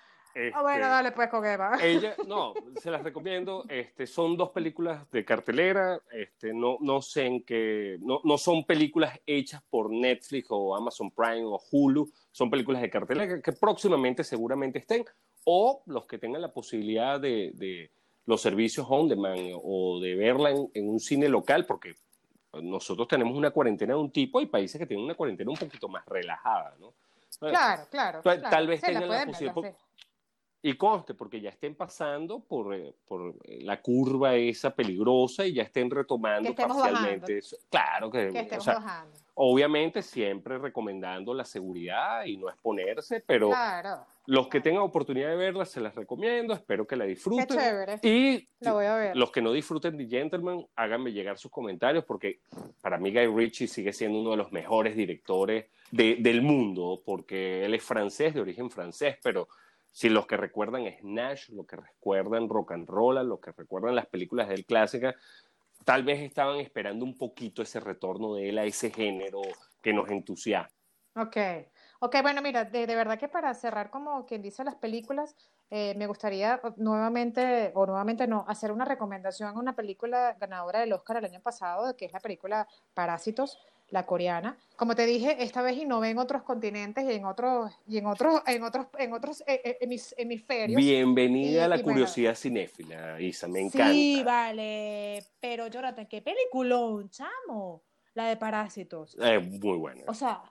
ah, 0.54 0.62
bueno, 0.62 0.88
dale 0.88 1.12
pues 1.12 1.28
con 1.28 1.44
Eva. 1.44 1.78
Ella, 1.80 2.16
no, 2.26 2.54
se 2.80 2.90
las 2.90 3.02
recomiendo. 3.04 3.64
Este, 3.68 4.06
son 4.06 4.36
dos 4.36 4.50
películas 4.50 5.08
de 5.10 5.24
cartelera. 5.24 6.00
Este, 6.10 6.52
no, 6.54 6.78
no 6.80 7.02
sé 7.02 7.26
en 7.26 7.44
qué, 7.44 7.98
no, 8.00 8.20
no 8.24 8.38
son 8.38 8.64
películas 8.64 9.20
hechas 9.26 9.62
por 9.70 9.92
Netflix 9.92 10.46
o 10.50 10.74
Amazon 10.74 11.10
Prime 11.10 11.44
o 11.44 11.60
Hulu. 11.70 12.10
Son 12.30 12.50
películas 12.50 12.80
de 12.82 12.90
cartelera 12.90 13.40
que, 13.40 13.52
próximamente 13.52 14.24
seguramente 14.24 14.78
estén. 14.78 15.04
O 15.44 15.82
los 15.86 16.06
que 16.06 16.18
tengan 16.18 16.40
la 16.40 16.52
posibilidad 16.52 17.20
de, 17.20 17.52
de 17.54 17.90
los 18.26 18.40
servicios 18.40 18.86
on 18.88 19.08
demand 19.08 19.58
o 19.62 20.00
de 20.00 20.14
verla 20.14 20.50
en, 20.50 20.70
en 20.74 20.88
un 20.88 21.00
cine 21.00 21.28
local, 21.28 21.66
porque 21.66 21.94
nosotros 22.60 23.08
tenemos 23.08 23.36
una 23.36 23.50
cuarentena 23.50 23.94
de 23.94 24.00
un 24.00 24.10
tipo, 24.10 24.38
hay 24.38 24.46
países 24.46 24.78
que 24.78 24.86
tienen 24.86 25.04
una 25.04 25.14
cuarentena 25.14 25.50
un 25.50 25.56
poquito 25.56 25.88
más 25.88 26.04
relajada, 26.06 26.74
¿no? 26.78 26.92
Claro, 27.38 27.86
claro. 27.90 28.20
Tal, 28.22 28.66
vez 28.66 28.80
tengan 28.80 29.08
la, 29.08 29.26
posibilidad. 29.26 29.74
Y 30.64 30.76
conste, 30.76 31.14
porque 31.14 31.40
ya 31.40 31.50
estén 31.50 31.74
pasando 31.74 32.38
por, 32.38 32.72
eh, 32.72 32.94
por 33.08 33.34
eh, 33.42 33.58
la 33.62 33.82
curva 33.82 34.36
esa 34.36 34.70
peligrosa 34.70 35.44
y 35.44 35.54
ya 35.54 35.64
estén 35.64 35.90
retomando 35.90 36.54
parcialmente. 36.54 37.40
Claro 37.68 38.10
que, 38.10 38.30
que 38.30 38.58
bajando. 38.58 39.18
Obviamente 39.34 40.02
siempre 40.02 40.58
recomendando 40.58 41.34
la 41.34 41.44
seguridad 41.44 42.24
y 42.26 42.36
no 42.36 42.48
exponerse, 42.48 43.24
pero 43.26 43.50
los 44.26 44.48
que 44.48 44.60
tengan 44.60 44.82
oportunidad 44.82 45.30
de 45.30 45.36
verla 45.36 45.64
se 45.64 45.80
las 45.80 45.94
recomiendo, 45.94 46.54
espero 46.54 46.86
que 46.86 46.96
la 46.96 47.04
disfruten. 47.04 47.58
Y 48.02 48.48
los 49.14 49.30
que 49.32 49.42
no 49.42 49.52
disfruten 49.52 49.96
de 49.96 50.06
Gentleman, 50.06 50.64
háganme 50.76 51.12
llegar 51.12 51.38
sus 51.38 51.50
comentarios 51.50 52.04
porque 52.04 52.40
para 52.80 52.98
mí 52.98 53.12
Guy 53.12 53.26
Ritchie 53.26 53.66
sigue 53.66 53.92
siendo 53.92 54.20
uno 54.20 54.30
de 54.32 54.36
los 54.36 54.52
mejores 54.52 54.96
directores 54.96 55.66
del 55.90 56.42
mundo, 56.42 57.02
porque 57.04 57.64
él 57.64 57.74
es 57.74 57.82
francés, 57.82 58.34
de 58.34 58.40
origen 58.40 58.70
francés, 58.70 59.16
pero 59.22 59.48
si 59.90 60.08
los 60.08 60.26
que 60.26 60.38
recuerdan 60.38 60.84
Nash, 61.02 61.50
los 61.50 61.66
que 61.66 61.76
recuerdan 61.76 62.48
Rock 62.48 62.72
and 62.72 62.88
Roll, 62.88 63.28
los 63.28 63.40
que 63.40 63.52
recuerdan 63.52 63.94
las 63.94 64.06
películas 64.06 64.48
del 64.48 64.64
clásica, 64.64 65.14
tal 65.84 66.04
vez 66.04 66.20
estaban 66.20 66.60
esperando 66.60 67.04
un 67.04 67.18
poquito 67.18 67.60
ese 67.60 67.80
retorno 67.80 68.34
de 68.34 68.48
él 68.48 68.58
a 68.58 68.64
ese 68.64 68.90
género 68.90 69.42
que 69.82 69.92
nos 69.92 70.08
entusiasma. 70.08 70.74
Ok, 71.14 71.36
ok, 72.02 72.16
bueno, 72.20 72.42
mira, 72.42 72.64
de, 72.64 72.84
verdad 72.86 73.16
que 73.16 73.28
para 73.28 73.54
cerrar 73.54 73.88
como 73.88 74.26
quien 74.26 74.42
dice 74.42 74.64
las 74.64 74.74
películas, 74.74 75.36
eh, 75.70 75.94
me 75.96 76.08
gustaría 76.08 76.60
nuevamente, 76.76 77.70
o 77.74 77.86
nuevamente 77.86 78.26
no, 78.26 78.44
hacer 78.48 78.72
una 78.72 78.84
recomendación 78.84 79.50
a 79.50 79.52
una 79.52 79.76
película 79.76 80.36
ganadora 80.40 80.80
del 80.80 80.92
Oscar 80.94 81.18
el 81.18 81.26
año 81.26 81.40
pasado, 81.40 81.96
que 81.96 82.06
es 82.06 82.12
la 82.12 82.18
película 82.18 82.66
Parásitos, 82.92 83.56
la 83.90 84.04
coreana. 84.04 84.58
Como 84.74 84.96
te 84.96 85.06
dije, 85.06 85.36
esta 85.44 85.62
vez 85.62 85.76
innové 85.76 86.10
en 86.10 86.18
otros 86.18 86.42
continentes 86.42 87.04
y 87.04 87.12
en 87.12 87.24
otros 87.24 87.70
y 87.86 87.98
en 87.98 88.06
otros 88.06 88.42
en 88.48 88.64
otros 88.64 88.86
en 88.98 89.12
otros 89.12 89.44
eh, 89.46 89.78
eh, 89.80 89.98
hemisferios. 90.16 90.76
Bienvenida 90.76 91.66
a 91.66 91.68
la 91.68 91.80
curiosidad 91.80 92.34
cinéfila, 92.34 93.20
Isa, 93.20 93.46
me 93.46 93.60
encanta. 93.60 93.92
Sí, 93.92 94.22
vale, 94.24 95.24
pero 95.38 95.68
Jonathan, 95.68 96.06
qué 96.06 96.20
peliculón, 96.20 97.10
chamo, 97.10 97.84
la 98.14 98.26
de 98.26 98.36
Parásitos. 98.36 99.14
Es 99.20 99.48
muy 99.60 99.78
buena. 99.78 100.02
O 100.08 100.14
sea, 100.14 100.42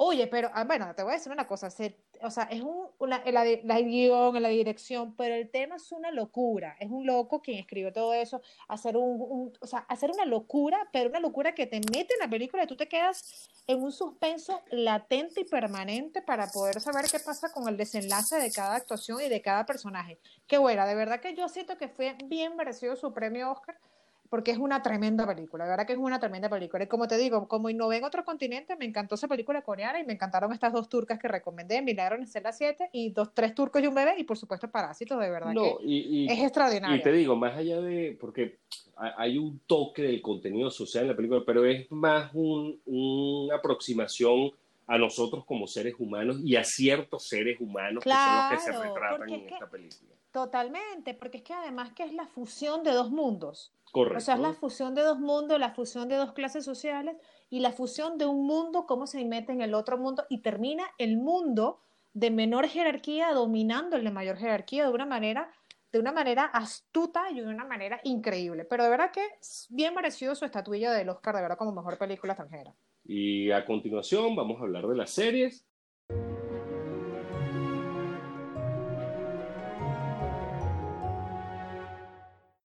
Oye, 0.00 0.28
pero 0.28 0.48
ah, 0.54 0.62
bueno, 0.62 0.94
te 0.94 1.02
voy 1.02 1.10
a 1.10 1.16
decir 1.16 1.32
una 1.32 1.48
cosa, 1.48 1.66
o 1.66 2.30
sea, 2.30 2.44
es 2.44 2.62
un, 2.62 2.86
una, 2.98 3.20
la, 3.32 3.44
la 3.64 3.80
guion, 3.80 4.40
la 4.40 4.48
dirección, 4.48 5.16
pero 5.16 5.34
el 5.34 5.50
tema 5.50 5.74
es 5.74 5.90
una 5.90 6.12
locura, 6.12 6.76
es 6.78 6.88
un 6.88 7.04
loco 7.04 7.42
quien 7.42 7.58
escribió 7.58 7.92
todo 7.92 8.14
eso, 8.14 8.40
hacer 8.68 8.96
un, 8.96 9.52
o 9.60 9.66
sea, 9.66 9.80
hacer 9.88 10.12
una 10.12 10.24
locura, 10.24 10.88
pero 10.92 11.10
una 11.10 11.18
locura 11.18 11.52
que 11.52 11.66
te 11.66 11.80
mete 11.80 12.14
en 12.14 12.20
la 12.20 12.30
película 12.30 12.62
y 12.62 12.68
tú 12.68 12.76
te 12.76 12.88
quedas 12.88 13.50
en 13.66 13.82
un 13.82 13.90
suspenso 13.90 14.62
latente 14.70 15.40
y 15.40 15.44
permanente 15.44 16.22
para 16.22 16.46
poder 16.46 16.80
saber 16.80 17.06
qué 17.10 17.18
pasa 17.18 17.52
con 17.52 17.66
el 17.66 17.76
desenlace 17.76 18.36
de 18.36 18.52
cada 18.52 18.76
actuación 18.76 19.20
y 19.20 19.28
de 19.28 19.42
cada 19.42 19.66
personaje. 19.66 20.20
Qué 20.46 20.58
buena, 20.58 20.86
de 20.86 20.94
verdad 20.94 21.20
que 21.20 21.34
yo 21.34 21.48
siento 21.48 21.76
que 21.76 21.88
fue 21.88 22.16
bien 22.26 22.54
merecido 22.54 22.94
su 22.94 23.12
premio 23.12 23.50
Oscar 23.50 23.76
porque 24.28 24.50
es 24.50 24.58
una 24.58 24.82
tremenda 24.82 25.26
película, 25.26 25.64
de 25.64 25.70
verdad 25.70 25.86
que 25.86 25.94
es 25.94 25.98
una 25.98 26.20
tremenda 26.20 26.48
película. 26.48 26.84
Y 26.84 26.86
como 26.86 27.08
te 27.08 27.16
digo, 27.16 27.48
como 27.48 27.70
innové 27.70 27.96
en 27.96 28.04
otro 28.04 28.24
continente, 28.24 28.76
me 28.76 28.84
encantó 28.84 29.14
esa 29.14 29.28
película 29.28 29.62
coreana 29.62 30.00
y 30.00 30.04
me 30.04 30.12
encantaron 30.12 30.52
estas 30.52 30.72
dos 30.72 30.88
turcas 30.88 31.18
que 31.18 31.28
recomendé, 31.28 31.80
Milagro 31.82 32.16
en 32.16 32.26
Celda 32.26 32.52
7 32.52 32.90
y 32.92 33.10
dos, 33.10 33.32
tres 33.32 33.54
turcos 33.54 33.82
y 33.82 33.86
un 33.86 33.94
bebé, 33.94 34.14
y 34.18 34.24
por 34.24 34.36
supuesto 34.36 34.70
Parásitos, 34.70 35.18
de 35.20 35.30
verdad 35.30 35.52
que 35.54 36.26
es 36.28 36.38
extraordinario. 36.40 36.96
Y 36.96 37.02
te 37.02 37.12
digo, 37.12 37.36
más 37.36 37.56
allá 37.56 37.80
de, 37.80 38.16
porque 38.20 38.58
hay 38.96 39.38
un 39.38 39.60
toque 39.66 40.02
del 40.02 40.20
contenido 40.20 40.70
social 40.70 41.04
en 41.04 41.10
la 41.10 41.16
película, 41.16 41.42
pero 41.46 41.64
es 41.64 41.90
más 41.90 42.30
una 42.34 43.54
aproximación 43.54 44.52
a 44.86 44.98
nosotros 44.98 45.44
como 45.44 45.66
seres 45.66 45.94
humanos 45.98 46.38
y 46.42 46.56
a 46.56 46.64
ciertos 46.64 47.28
seres 47.28 47.60
humanos 47.60 48.02
que 48.02 48.10
son 48.10 48.36
los 48.36 48.50
que 48.50 48.58
se 48.58 48.72
retratan 48.72 49.28
en 49.30 49.48
esta 49.48 49.68
película. 49.68 50.10
Totalmente, 50.32 51.14
porque 51.14 51.38
es 51.38 51.42
que 51.42 51.54
además 51.54 51.92
que 51.92 52.04
es 52.04 52.12
la 52.12 52.26
fusión 52.26 52.82
de 52.82 52.92
dos 52.92 53.10
mundos. 53.10 53.72
Correcto. 53.92 54.18
O 54.18 54.20
sea, 54.20 54.34
es 54.34 54.40
la 54.40 54.52
fusión 54.52 54.94
de 54.94 55.02
dos 55.02 55.18
mundos, 55.18 55.58
la 55.58 55.74
fusión 55.74 56.08
de 56.08 56.16
dos 56.16 56.32
clases 56.32 56.64
sociales 56.64 57.16
y 57.50 57.60
la 57.60 57.72
fusión 57.72 58.18
de 58.18 58.26
un 58.26 58.46
mundo, 58.46 58.86
cómo 58.86 59.06
se 59.06 59.24
mete 59.24 59.52
en 59.52 59.60
el 59.60 59.74
otro 59.74 59.98
mundo 59.98 60.24
y 60.28 60.42
termina 60.42 60.84
el 60.98 61.16
mundo 61.16 61.80
de 62.12 62.30
menor 62.30 62.66
jerarquía 62.68 63.32
dominando 63.32 63.96
el 63.96 64.04
de 64.04 64.10
mayor 64.10 64.36
jerarquía 64.36 64.84
de 64.86 64.92
una 64.92 65.06
manera 65.06 65.50
de 65.92 65.98
una 65.98 66.12
manera 66.12 66.44
astuta 66.44 67.30
y 67.30 67.40
de 67.40 67.46
una 67.46 67.64
manera 67.64 68.00
increíble. 68.04 68.64
Pero 68.64 68.84
de 68.84 68.90
verdad 68.90 69.10
que 69.10 69.24
es 69.40 69.66
bien 69.70 69.94
merecido 69.94 70.34
su 70.34 70.44
estatuilla 70.44 70.92
del 70.92 71.08
Oscar, 71.08 71.34
de 71.34 71.42
verdad, 71.42 71.56
como 71.56 71.72
mejor 71.72 71.96
película 71.96 72.34
extranjera. 72.34 72.74
Y 73.04 73.50
a 73.50 73.64
continuación 73.64 74.36
vamos 74.36 74.60
a 74.60 74.64
hablar 74.64 74.86
de 74.86 74.96
las 74.96 75.10
series. 75.10 75.67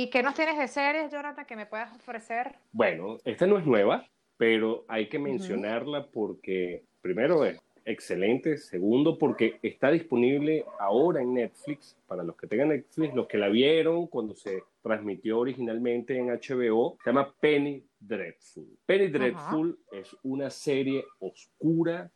¿Y 0.04 0.10
qué 0.10 0.22
nos 0.22 0.36
tienes 0.36 0.58
de 0.58 0.68
series, 0.68 1.10
Jonathan, 1.14 1.46
que 1.46 1.56
me 1.56 1.66
puedas 1.66 1.96
ofrecer? 1.96 2.56
Bueno, 2.74 3.20
esta 3.24 3.48
no 3.48 3.58
es 3.58 3.66
nueva, 3.66 4.06
pero 4.36 4.84
hay 4.90 5.08
que 5.08 5.18
mencionarla 5.18 6.08
porque, 6.08 6.84
primero, 7.02 7.46
es 7.46 7.58
excelente. 7.86 8.58
Segundo, 8.58 9.18
porque 9.18 9.60
está 9.64 9.92
disponible 9.92 10.66
ahora 10.78 11.22
en 11.22 11.34
Netflix. 11.36 11.96
Para 12.06 12.22
los 12.22 12.36
que 12.36 12.48
tengan 12.48 12.68
Netflix, 12.68 13.16
los 13.16 13.28
que 13.28 13.38
la 13.38 13.48
vieron 13.48 14.08
cuando 14.08 14.36
se 14.36 14.64
transmitió 14.82 15.40
originalmente 15.40 16.18
en 16.18 16.28
HBO, 16.28 16.98
se 17.02 17.10
llama 17.10 17.34
Penny 17.40 17.82
Dreadful. 17.98 18.78
Penny 18.86 19.08
Dreadful 19.08 19.80
es 19.90 20.14
una 20.24 20.50
serie 20.50 21.06
oscura 21.20 22.12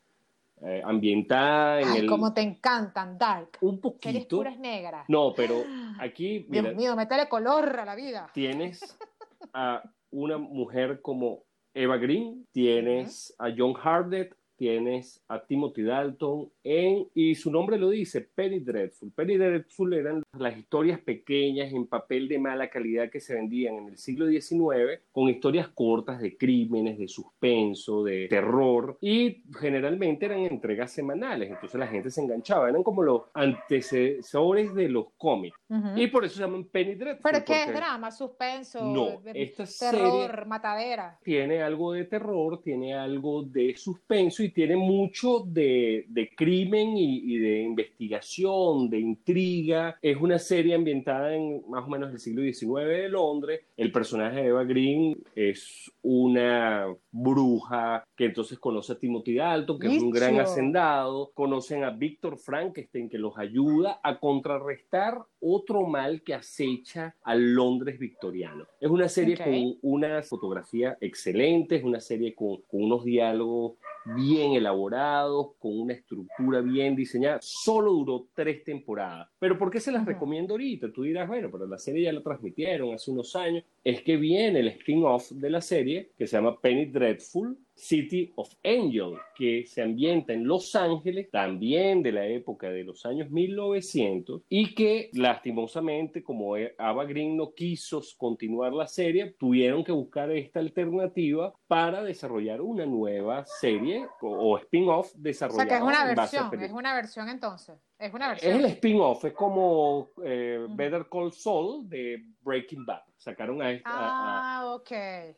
eh, 0.61 0.81
ambientada 0.83 1.81
en 1.81 1.87
Ay, 1.89 1.99
el... 1.99 2.07
como 2.07 2.33
te 2.33 2.41
encantan, 2.41 3.17
Dark. 3.17 3.57
Un 3.61 3.79
poquito. 3.79 4.09
Series 4.09 4.25
puras 4.25 4.57
negras. 4.57 5.05
No, 5.07 5.33
pero 5.35 5.63
aquí... 5.99 6.45
Dios 6.49 6.75
mío, 6.75 6.95
métele 6.95 7.29
color 7.29 7.79
a 7.79 7.85
la 7.85 7.95
vida. 7.95 8.29
Tienes 8.33 8.97
a 9.53 9.83
una 10.09 10.37
mujer 10.37 11.01
como 11.01 11.43
Eva 11.73 11.97
Green, 11.97 12.47
tienes 12.51 13.35
a 13.37 13.49
John 13.55 13.73
Hardet, 13.81 14.35
tienes 14.57 15.23
a 15.27 15.45
Timothy 15.45 15.83
Dalton 15.83 16.49
en, 16.63 17.07
y 17.13 17.35
su 17.35 17.51
nombre 17.51 17.77
lo 17.77 17.89
dice, 17.89 18.21
Penny 18.21 18.59
Dreadful. 18.59 19.11
Penny 19.11 19.37
Dreadful 19.37 19.93
eran 19.93 20.23
las 20.37 20.57
historias 20.57 20.99
pequeñas 20.99 21.71
en 21.71 21.87
papel 21.87 22.27
de 22.27 22.39
mala 22.39 22.69
calidad 22.69 23.09
que 23.09 23.19
se 23.19 23.35
vendían 23.35 23.75
en 23.75 23.89
el 23.89 23.97
siglo 23.97 24.27
XIX, 24.27 25.01
con 25.11 25.29
historias 25.29 25.69
cortas 25.69 26.19
de 26.19 26.35
crímenes, 26.35 26.97
de 26.97 27.07
suspenso, 27.07 28.03
de 28.03 28.27
terror, 28.27 28.97
y 28.99 29.43
generalmente 29.59 30.25
eran 30.25 30.39
entregas 30.39 30.91
semanales, 30.91 31.49
entonces 31.49 31.79
la 31.79 31.87
gente 31.87 32.09
se 32.09 32.21
enganchaba, 32.21 32.69
eran 32.69 32.83
como 32.83 33.03
los 33.03 33.23
antecesores 33.33 34.73
de 34.73 34.89
los 34.89 35.07
cómics, 35.17 35.57
y 35.95 36.07
por 36.07 36.25
eso 36.25 36.35
se 36.35 36.41
llaman 36.41 36.65
Penny 36.65 36.95
Dreadful. 36.95 37.21
¿Pero 37.31 37.45
qué 37.45 37.63
es 37.63 37.73
drama, 37.73 38.11
suspenso, 38.11 38.83
no, 38.83 39.21
esta 39.33 39.65
terror, 39.91 40.45
matadera? 40.47 41.19
Tiene 41.23 41.61
algo 41.61 41.93
de 41.93 42.05
terror, 42.05 42.61
tiene 42.61 42.95
algo 42.95 43.43
de 43.43 43.75
suspenso, 43.75 44.43
tiene 44.49 44.75
mucho 44.75 45.43
de, 45.45 46.05
crimen 46.35 46.97
y, 46.97 47.37
de 47.37 47.61
investigación, 47.61 48.89
de 48.89 48.99
intriga. 48.99 49.97
Es 50.01 50.17
una 50.17 50.39
serie 50.39 50.75
ambientada 50.75 51.35
en 51.35 51.63
más 51.69 51.85
o 51.85 51.89
menos 51.89 52.11
el 52.11 52.19
siglo 52.19 52.41
XIX 52.41 52.87
de 52.87 53.09
Londres. 53.09 53.61
El 53.75 53.91
personaje 53.91 54.41
de 54.41 54.47
Eva 54.47 54.63
Green 54.63 55.17
es 55.35 55.91
una 56.01 56.87
bruja 57.11 58.03
que 58.15 58.25
entonces 58.25 58.59
conoce 58.59 58.93
a 58.93 58.99
Timothy 58.99 59.35
Dalton, 59.35 59.79
que 59.79 59.87
es 59.87 60.01
un 60.01 60.11
gran 60.11 60.39
hacendado. 60.39 61.31
Conocen 61.33 61.83
a 61.83 61.91
Víctor 61.91 62.37
Frankenstein, 62.37 63.09
que 63.09 63.17
los 63.17 63.37
ayuda 63.37 63.99
a 64.03 64.19
contrarrestar 64.19 65.17
otro 65.39 65.85
mal 65.85 66.21
que 66.23 66.33
acecha 66.33 67.15
al 67.23 67.53
Londres 67.53 67.99
victoriano. 67.99 68.65
Es 68.79 68.89
una 68.89 69.07
serie 69.07 69.37
con 69.37 69.77
una 69.81 70.21
fotografía 70.23 70.97
excelente, 71.01 71.75
es 71.77 71.83
una 71.83 71.99
serie 71.99 72.33
con, 72.33 72.61
con 72.67 72.83
unos 72.83 73.03
diálogos 73.03 73.73
bien 74.15 74.53
elaborados, 74.53 75.53
con 75.59 75.79
una 75.79 75.93
estructura 75.93 76.61
bien 76.61 76.95
diseñada. 76.95 77.39
Solo 77.41 77.91
duró 77.93 78.27
tres 78.33 78.63
temporadas. 78.63 79.29
Pero 79.39 79.57
¿por 79.57 79.69
qué 79.69 79.79
se 79.79 79.91
las 79.91 80.05
recomiendo 80.05 80.53
ahorita? 80.53 80.91
Tú 80.91 81.03
dirás, 81.03 81.27
bueno, 81.27 81.49
pero 81.51 81.67
la 81.67 81.77
serie 81.77 82.03
ya 82.03 82.13
la 82.13 82.21
transmitieron 82.21 82.93
hace 82.93 83.11
unos 83.11 83.35
años. 83.35 83.63
Es 83.83 84.01
que 84.01 84.17
viene 84.17 84.59
el 84.59 84.67
spin-off 84.69 85.31
de 85.31 85.49
la 85.49 85.61
serie 85.61 86.11
que 86.17 86.27
se 86.27 86.37
llama 86.37 86.59
Penny 86.59 86.85
Dreadful, 86.85 87.57
City 87.77 88.33
of 88.35 88.53
Angels, 88.63 89.19
que 89.35 89.65
se 89.67 89.83
ambienta 89.83 90.33
en 90.33 90.47
Los 90.47 90.75
Ángeles, 90.75 91.29
también 91.31 92.01
de 92.01 92.11
la 92.11 92.25
época 92.25 92.69
de 92.69 92.83
los 92.83 93.05
años 93.05 93.29
1900, 93.29 94.41
y 94.49 94.73
que 94.73 95.09
lastimosamente, 95.13 96.23
como 96.23 96.55
Ava 96.77 97.05
Green 97.05 97.37
no 97.37 97.53
quiso 97.53 98.01
continuar 98.17 98.73
la 98.73 98.87
serie, 98.87 99.35
tuvieron 99.37 99.83
que 99.83 99.91
buscar 99.91 100.31
esta 100.31 100.59
alternativa 100.59 101.53
para 101.67 102.03
desarrollar 102.03 102.61
una 102.61 102.85
nueva 102.85 103.45
serie 103.45 104.07
o, 104.21 104.57
spin-off 104.57 105.13
desarrollada. 105.15 105.63
O 105.63 105.67
sea, 105.67 105.77
que 105.77 105.83
es 105.83 105.87
una 105.87 106.05
versión, 106.05 106.63
es 106.63 106.71
una 106.71 106.93
versión 106.95 107.29
entonces. 107.29 107.77
Es 107.99 108.13
una 108.13 108.29
versión. 108.29 108.53
Es 108.53 108.59
el 108.59 108.65
spin-off, 108.65 109.25
es 109.25 109.33
como 109.33 110.09
eh, 110.23 110.65
Better 110.69 111.07
Call 111.11 111.31
Saul 111.31 111.87
de 111.87 112.23
Breaking 112.41 112.85
Bad. 112.85 113.06
Sacaron 113.17 113.61
a, 113.63 113.71
esta, 113.71 113.89
ah, 113.89 114.75
ok, 114.75 114.91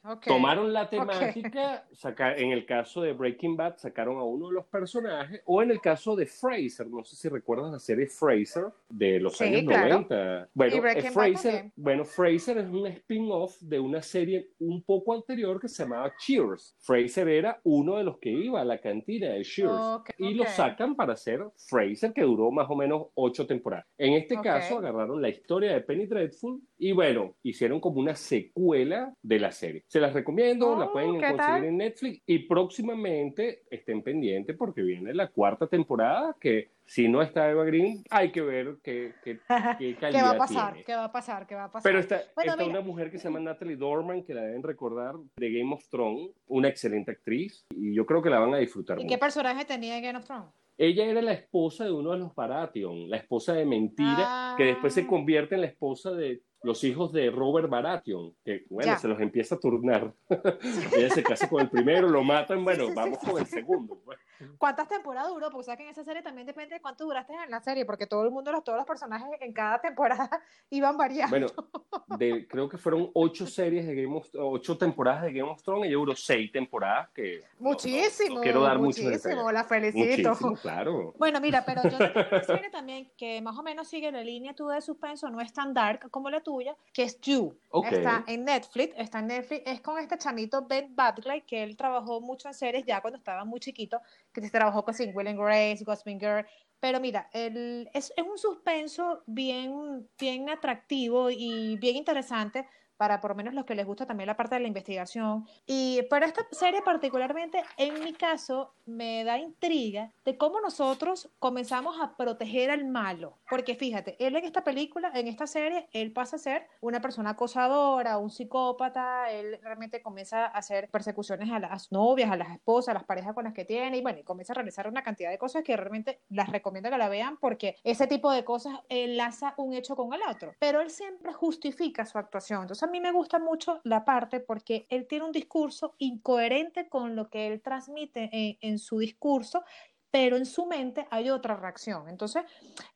ok. 0.03 0.25
Tomaron 0.25 0.73
la 0.73 0.89
temática, 0.89 1.87
en 2.35 2.51
el 2.51 2.65
caso 2.65 3.01
de 3.01 3.13
Breaking 3.13 3.55
Bad, 3.55 3.77
sacaron 3.77 4.17
a 4.17 4.23
uno 4.23 4.49
de 4.49 4.55
los 4.55 4.65
personajes, 4.65 5.41
o 5.45 5.61
en 5.61 5.71
el 5.71 5.79
caso 5.79 6.13
de 6.15 6.25
Fraser, 6.25 6.87
no 6.87 7.05
sé 7.05 7.15
si 7.15 7.29
recuerdas 7.29 7.71
la 7.71 7.79
serie 7.79 8.07
Fraser 8.07 8.65
de 8.89 9.19
los 9.21 9.39
años 9.41 9.63
90. 9.63 10.49
Bueno, 10.53 10.81
Fraser, 11.13 11.71
bueno, 11.77 12.03
Fraser 12.03 12.57
es 12.57 12.67
un 12.67 12.85
spin-off 12.87 13.57
de 13.61 13.79
una 13.79 14.01
serie 14.01 14.51
un 14.59 14.83
poco 14.83 15.13
anterior 15.13 15.59
que 15.59 15.69
se 15.69 15.83
llamaba 15.83 16.13
Cheers. 16.17 16.75
Fraser 16.79 17.29
era 17.29 17.61
uno 17.63 17.95
de 17.95 18.03
los 18.03 18.17
que 18.17 18.29
iba 18.29 18.59
a 18.59 18.65
la 18.65 18.79
cantina 18.79 19.29
de 19.29 19.43
Cheers. 19.43 20.03
y 20.17 20.33
lo 20.33 20.45
sacan 20.45 20.95
para 20.95 21.13
hacer 21.13 21.45
Fraser, 21.55 22.11
que 22.11 22.23
duró 22.23 22.51
más 22.51 22.69
o 22.69 22.75
menos 22.75 23.07
ocho 23.13 23.47
temporadas. 23.47 23.85
En 23.97 24.13
este 24.13 24.35
caso, 24.41 24.79
agarraron 24.79 25.21
la 25.21 25.29
historia 25.29 25.71
de 25.73 25.81
Penny 25.81 26.05
Dreadful 26.05 26.61
y 26.79 26.93
bueno, 26.93 27.35
hicieron 27.43 27.81
como 27.81 27.99
una 27.99 28.15
secuela 28.15 29.13
de 29.21 29.39
la 29.39 29.51
serie. 29.51 29.83
Se 29.87 29.99
las 29.99 30.13
recomiendo, 30.13 30.77
la 30.77 30.85
oh, 30.85 30.93
pueden 30.93 31.19
conseguir 31.19 31.65
en 31.65 31.77
Netflix 31.77 32.21
y 32.25 32.39
próximamente 32.39 33.63
estén 33.69 34.01
pendientes 34.01 34.55
porque 34.55 34.81
viene 34.81 35.13
la 35.13 35.27
cuarta 35.27 35.67
temporada 35.67 36.37
que 36.39 36.71
si 36.85 37.07
no 37.09 37.21
está 37.21 37.51
Eva 37.51 37.65
Green, 37.65 38.03
hay 38.09 38.31
que 38.31 38.41
ver 38.41 38.77
qué, 38.81 39.13
qué, 39.23 39.39
qué 39.77 39.95
calidad 39.95 40.19
¿Qué 40.19 40.23
va 40.23 40.31
a 40.31 40.37
pasar? 40.37 40.83
¿Qué 40.85 40.95
va 40.95 41.03
a 41.03 41.11
pasar? 41.11 41.45
¿Qué 41.47 41.55
va 41.55 41.65
a 41.65 41.71
pasar? 41.71 41.83
Pero 41.83 41.99
está, 41.99 42.21
está 42.21 42.65
una 42.65 42.81
mujer 42.81 43.11
que 43.11 43.19
se 43.19 43.25
llama 43.25 43.41
Natalie 43.41 43.75
Dorman, 43.75 44.23
que 44.23 44.33
la 44.33 44.41
deben 44.41 44.63
recordar 44.63 45.15
de 45.35 45.51
Game 45.51 45.73
of 45.73 45.87
Thrones, 45.89 46.31
una 46.47 46.69
excelente 46.69 47.11
actriz, 47.11 47.65
y 47.75 47.93
yo 47.93 48.05
creo 48.05 48.21
que 48.21 48.29
la 48.29 48.39
van 48.39 48.53
a 48.53 48.57
disfrutar. 48.57 48.99
¿Y 49.01 49.05
qué 49.05 49.17
personaje 49.17 49.65
tenía 49.65 49.97
en 49.97 50.03
Game 50.03 50.17
of 50.17 50.25
Thrones? 50.25 50.49
Ella 50.79 51.05
era 51.05 51.21
la 51.21 51.33
esposa 51.33 51.83
de 51.83 51.91
uno 51.91 52.13
de 52.13 52.19
los 52.19 52.33
Baratheon, 52.33 53.09
la 53.09 53.17
esposa 53.17 53.53
de 53.53 53.65
mentira, 53.65 54.55
que 54.57 54.63
después 54.63 54.93
se 54.93 55.01
ah. 55.01 55.07
convierte 55.07 55.55
en 55.55 55.61
la 55.61 55.67
esposa 55.67 56.11
de 56.11 56.41
los 56.61 56.83
hijos 56.83 57.13
de 57.13 57.29
Robert 57.29 57.69
Baratheon, 57.69 58.35
que 58.43 58.65
bueno, 58.69 58.97
se 58.99 59.07
los 59.07 59.19
empieza 59.21 59.55
a 59.55 59.59
turnar. 59.59 60.13
Ella 60.95 61.09
se 61.09 61.23
casa 61.23 61.47
con 61.47 61.61
el 61.61 61.69
primero, 61.69 62.09
lo 62.09 62.23
matan, 62.23 62.63
bueno, 62.63 62.93
vamos 62.93 63.19
con 63.19 63.39
el 63.39 63.45
segundo. 63.47 63.99
Pues. 64.03 64.19
¿Cuántas 64.57 64.87
temporadas 64.87 65.29
duró? 65.29 65.49
Porque 65.49 65.65
sabes 65.65 65.77
que 65.77 65.83
en 65.83 65.89
esa 65.89 66.03
serie 66.03 66.21
también 66.21 66.47
depende 66.47 66.75
de 66.75 66.81
cuánto 66.81 67.05
duraste 67.05 67.33
en 67.33 67.51
la 67.51 67.59
serie, 67.59 67.85
porque 67.85 68.07
todo 68.07 68.23
el 68.23 68.31
mundo, 68.31 68.51
todos 68.63 68.77
los 68.77 68.87
personajes 68.87 69.27
en 69.41 69.53
cada 69.53 69.79
temporada 69.79 70.29
iban 70.69 70.97
variando. 70.97 71.29
Bueno, 71.29 72.45
creo 72.47 72.69
que 72.69 72.77
fueron 72.77 73.09
ocho 73.13 73.45
series 73.45 73.85
de 73.85 73.95
Game 73.95 74.15
of 74.15 74.27
ocho 74.35 74.77
temporadas 74.77 75.23
de 75.23 75.33
Game 75.33 75.49
of 75.49 75.61
Thrones 75.63 75.89
y 75.89 75.91
yo 75.91 75.99
duró 75.99 76.15
seis 76.15 76.51
temporadas 76.51 77.09
que 77.13 77.43
muchísimo. 77.59 78.41
quiero 78.41 78.61
dar 78.61 78.79
muchísimo, 78.79 79.51
la 79.51 79.63
felicito. 79.63 80.35
claro. 80.61 81.13
Bueno, 81.17 81.39
mira, 81.41 81.63
pero 81.65 81.83
yo 81.83 81.97
tengo 81.97 82.27
una 82.31 82.43
serie 82.43 82.69
también 82.69 83.11
que 83.17 83.41
más 83.41 83.57
o 83.57 83.63
menos 83.63 83.87
sigue 83.87 84.11
la 84.11 84.23
línea 84.23 84.53
tú 84.53 84.67
de 84.67 84.81
suspenso, 84.81 85.29
no 85.29 85.41
es 85.41 85.51
tan 85.53 85.73
dark 85.73 86.09
como 86.11 86.29
la 86.29 86.41
tuya, 86.49 86.75
que 86.91 87.03
es 87.03 87.21
You. 87.21 87.55
Está 87.91 88.23
en 88.25 88.43
Netflix, 88.43 88.95
está 88.97 89.19
en 89.19 89.27
Netflix, 89.27 89.61
es 89.67 89.81
con 89.81 89.99
este 89.99 90.17
chamito 90.17 90.65
Ben 90.65 90.95
Badgley, 90.95 91.41
que 91.41 91.61
él 91.61 91.77
trabajó 91.77 92.21
mucho 92.21 92.47
en 92.47 92.55
series 92.55 92.83
ya 92.87 93.01
cuando 93.01 93.19
estaba 93.19 93.45
muy 93.45 93.59
chiquito 93.59 94.01
que 94.33 94.41
se 94.41 94.49
trabajó 94.49 94.83
con 94.83 94.95
Will 95.13 95.27
and 95.27 95.39
Grace, 95.39 95.83
Gospel 95.83 96.19
Girl. 96.19 96.45
Pero 96.79 96.99
mira, 96.99 97.29
el, 97.33 97.87
es, 97.93 98.11
es, 98.17 98.23
un 98.23 98.39
suspenso 98.39 99.21
bien, 99.27 100.09
bien 100.17 100.49
atractivo 100.49 101.29
y 101.29 101.77
bien 101.77 101.97
interesante 101.97 102.65
para 102.99 103.21
por 103.21 103.31
lo 103.31 103.35
menos 103.35 103.53
los 103.53 103.63
que 103.63 103.75
les 103.75 103.85
gusta 103.85 104.05
también 104.05 104.27
la 104.27 104.35
parte 104.35 104.55
de 104.55 104.59
la 104.59 104.67
investigación. 104.67 105.47
Y 105.65 106.01
para 106.09 106.25
esta 106.25 106.45
serie 106.51 106.81
particularmente, 106.81 107.63
en 107.77 108.03
mi 108.03 108.11
caso, 108.11 108.73
me 108.85 109.23
da 109.23 109.37
intriga 109.37 110.11
de 110.25 110.37
cómo 110.37 110.59
nosotros 110.59 111.29
comenzamos 111.39 111.95
a 112.01 112.17
proteger 112.17 112.69
al 112.69 112.83
malo. 112.83 113.37
Porque 113.49 113.75
fíjate, 113.75 114.17
él 114.19 114.35
en 114.35 114.43
esta 114.43 114.65
película, 114.65 115.13
en 115.15 115.29
esta 115.29 115.47
serie, 115.47 115.87
él 115.93 116.11
pasa 116.11 116.35
a 116.35 116.39
ser 116.39 116.67
una 116.81 116.99
persona 116.99 117.29
acosadora, 117.29 118.17
un 118.17 118.29
psicópata, 118.29 119.31
él 119.31 119.57
realmente 119.61 120.01
comienza 120.01 120.47
a 120.47 120.49
hacer 120.49 120.89
persecuciones 120.89 121.49
a 121.51 121.59
las 121.59 121.93
novias, 121.93 122.29
a 122.29 122.35
las 122.35 122.49
esposas, 122.49 122.89
a 122.89 122.95
las 122.95 123.05
parejas 123.05 123.33
con 123.33 123.45
las 123.45 123.53
que 123.53 123.63
tiene, 123.63 123.95
y 123.95 124.01
bueno, 124.01 124.19
y 124.19 124.23
comienza 124.23 124.51
a 124.51 124.55
realizar 124.55 124.89
una 124.89 125.03
cantidad 125.03 125.29
de 125.29 125.37
cosas 125.37 125.63
que 125.63 125.77
realmente 125.77 126.19
las 126.27 126.49
recomiendo 126.49 126.89
que 126.89 126.97
la 126.97 127.07
vean 127.07 127.37
porque 127.37 127.77
ese 127.85 128.07
tipo 128.07 128.29
de 128.29 128.43
cosas 128.43 128.73
enlaza 128.89 129.53
un 129.55 129.73
hecho 129.73 129.95
con 129.95 130.13
el 130.13 130.21
otro. 130.29 130.53
Pero 130.59 130.81
él 130.81 130.89
siempre 130.89 131.31
justifica 131.31 132.05
su 132.05 132.17
actuación. 132.17 132.63
Entonces, 132.63 132.88
mí 132.89 132.99
me 132.99 133.11
gusta 133.11 133.39
mucho 133.39 133.81
la 133.83 134.05
parte 134.05 134.39
porque 134.39 134.85
él 134.89 135.07
tiene 135.07 135.25
un 135.25 135.31
discurso 135.31 135.95
incoherente 135.97 136.89
con 136.89 137.15
lo 137.15 137.29
que 137.29 137.47
él 137.47 137.61
transmite 137.61 138.29
en, 138.61 138.79
su 138.79 138.99
discurso 138.99 139.63
pero 140.11 140.37
en 140.37 140.47
su 140.47 140.65
mente 140.65 141.05
hay 141.11 141.29
otra 141.29 141.55
reacción. 141.55 142.09
Entonces, 142.09 142.43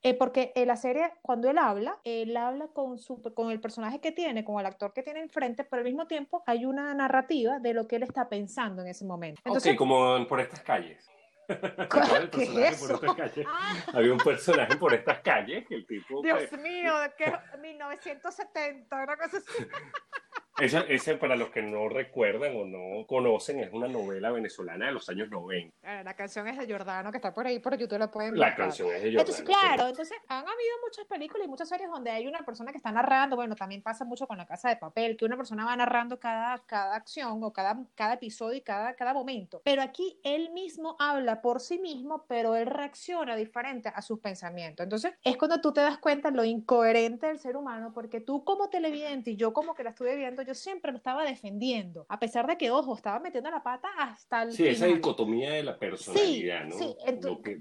eh, 0.02 0.16
porque 0.16 0.52
en 0.56 0.68
la 0.68 0.76
serie, 0.76 1.12
cuando 1.22 1.48
él 1.48 1.60
habla, 1.60 2.00
él 2.04 2.36
habla 2.36 2.70
con, 2.70 2.98
su, 2.98 3.22
con 3.36 3.52
el 3.52 3.62
personaje 3.62 4.02
que 4.02 4.12
tiene, 4.12 4.44
con 4.44 4.60
el 4.60 4.66
actor 4.66 4.94
que 4.94 5.04
tiene 5.04 5.20
enfrente, 5.20 5.64
pero 5.64 5.82
al 5.82 5.86
mismo 5.86 6.08
tiempo 6.08 6.42
hay 6.48 6.66
una 6.66 6.92
narrativa 6.96 7.60
de 7.60 7.76
lo 7.76 7.88
que 7.88 7.98
él 7.98 8.04
está 8.04 8.30
pensando 8.30 8.82
en 8.82 8.88
ese 8.88 9.06
momento. 9.06 9.40
Entonces, 9.46 9.78
como 9.78 10.28
por 10.28 10.40
estas 10.40 10.62
calles. 10.62 11.08
¿Qué 12.32 12.44
es 12.44 12.82
eso? 12.82 13.02
Ah. 13.48 13.74
Había 13.94 14.14
un 14.14 14.20
personaje 14.20 14.76
por 14.78 14.94
estas 14.94 15.20
calles 15.20 15.68
que 15.68 15.76
el 15.76 15.86
tipo. 15.86 16.22
Dios 16.22 16.52
mío, 16.54 16.94
que 17.18 17.34
1970, 17.60 18.96
una 18.96 19.18
cosa 19.18 19.38
así. 19.38 19.68
Esa, 20.60 20.82
ese, 20.82 21.16
para 21.16 21.36
los 21.36 21.50
que 21.50 21.64
no 21.64 21.90
recuerdan 21.90 22.56
o 22.56 22.66
no 22.66 23.08
conocen, 23.08 23.60
es 23.60 23.74
una 23.74 23.88
novela 23.88 24.32
venezolana 24.32 24.86
de 24.86 24.92
los 24.92 25.10
años 25.10 25.30
90. 25.30 26.04
La 26.04 26.16
canción 26.16 26.48
es 26.48 26.58
de 26.58 26.72
Jordano, 26.72 27.12
que 27.12 27.18
está 27.18 27.34
por 27.34 27.48
ahí 27.48 27.58
por 27.58 27.76
YouTube, 27.76 27.98
lo 27.98 28.12
pueden 28.12 28.38
La 28.38 28.56
canción 28.56 28.90
es 28.90 29.02
de 29.02 29.14
Jordano. 29.14 29.20
Entonces, 29.22 29.46
claro, 29.46 29.88
entonces 29.88 30.18
han 30.28 30.44
habido 30.44 30.76
muchas 30.86 31.06
películas 31.06 31.48
y 31.48 31.50
muchas 31.50 31.70
series 31.70 31.90
donde 31.90 32.12
hay 32.12 32.28
una 32.28 32.46
persona 32.46 32.72
que 32.72 32.78
está 32.78 32.92
narrando, 32.92 33.36
bueno, 33.36 33.56
también 33.56 33.82
pasa 33.82 34.06
mucho 34.06 34.28
con 34.28 34.38
La 34.38 34.46
Casa 34.46 34.70
de 34.70 34.76
Papel, 34.76 35.18
que 35.18 35.26
una 35.26 35.38
persona 35.38 35.66
va 35.66 35.76
narrando 35.76 36.20
cada, 36.20 36.60
cada 36.68 36.96
acción 36.96 37.44
o 37.44 37.52
cada, 37.52 37.80
cada 37.96 38.14
episodio 38.14 38.58
y 38.58 38.62
cada, 38.62 38.94
cada 38.94 39.14
momento. 39.14 39.62
Pero 39.66 39.82
aquí 39.82 40.20
él 40.24 40.52
mismo 40.52 40.96
habla 41.00 41.42
por 41.42 41.62
sí 41.62 41.80
mismo, 41.80 42.26
pero 42.28 42.56
él 42.56 42.68
reacciona 42.68 43.36
diferente 43.36 43.92
a 43.94 44.04
sus 44.04 44.20
pensamientos. 44.20 44.84
Entonces, 44.84 45.14
es 45.24 45.36
cuando 45.36 45.62
tú 45.62 45.74
te 45.74 45.82
das 45.82 45.98
cuenta 45.98 46.30
lo 46.30 46.44
incoherente 46.44 47.26
del 47.26 47.40
ser 47.40 47.58
humano, 47.58 47.92
porque 47.92 48.22
tú 48.22 48.44
como 48.44 48.70
televidente 48.70 49.32
y 49.32 49.36
yo 49.36 49.52
como 49.52 49.74
que 49.74 49.84
la 49.84 49.90
estuve 49.90 50.16
viendo, 50.16 50.43
yo 50.46 50.54
siempre 50.54 50.92
lo 50.92 50.98
estaba 50.98 51.24
defendiendo, 51.24 52.06
a 52.10 52.20
pesar 52.20 52.48
de 52.48 52.58
que, 52.58 52.72
ojo, 52.72 52.96
estaba 52.96 53.20
metiendo 53.20 53.50
la 53.50 53.64
pata 53.64 53.90
hasta 53.98 54.44
el 54.44 54.52
Sí, 54.52 54.68
esa 54.68 54.86
dicotomía 54.86 55.52
de 55.52 55.64
la 55.64 55.78
personalidad, 55.78 56.66
¿no? 56.66 56.78
Sí, 56.78 56.96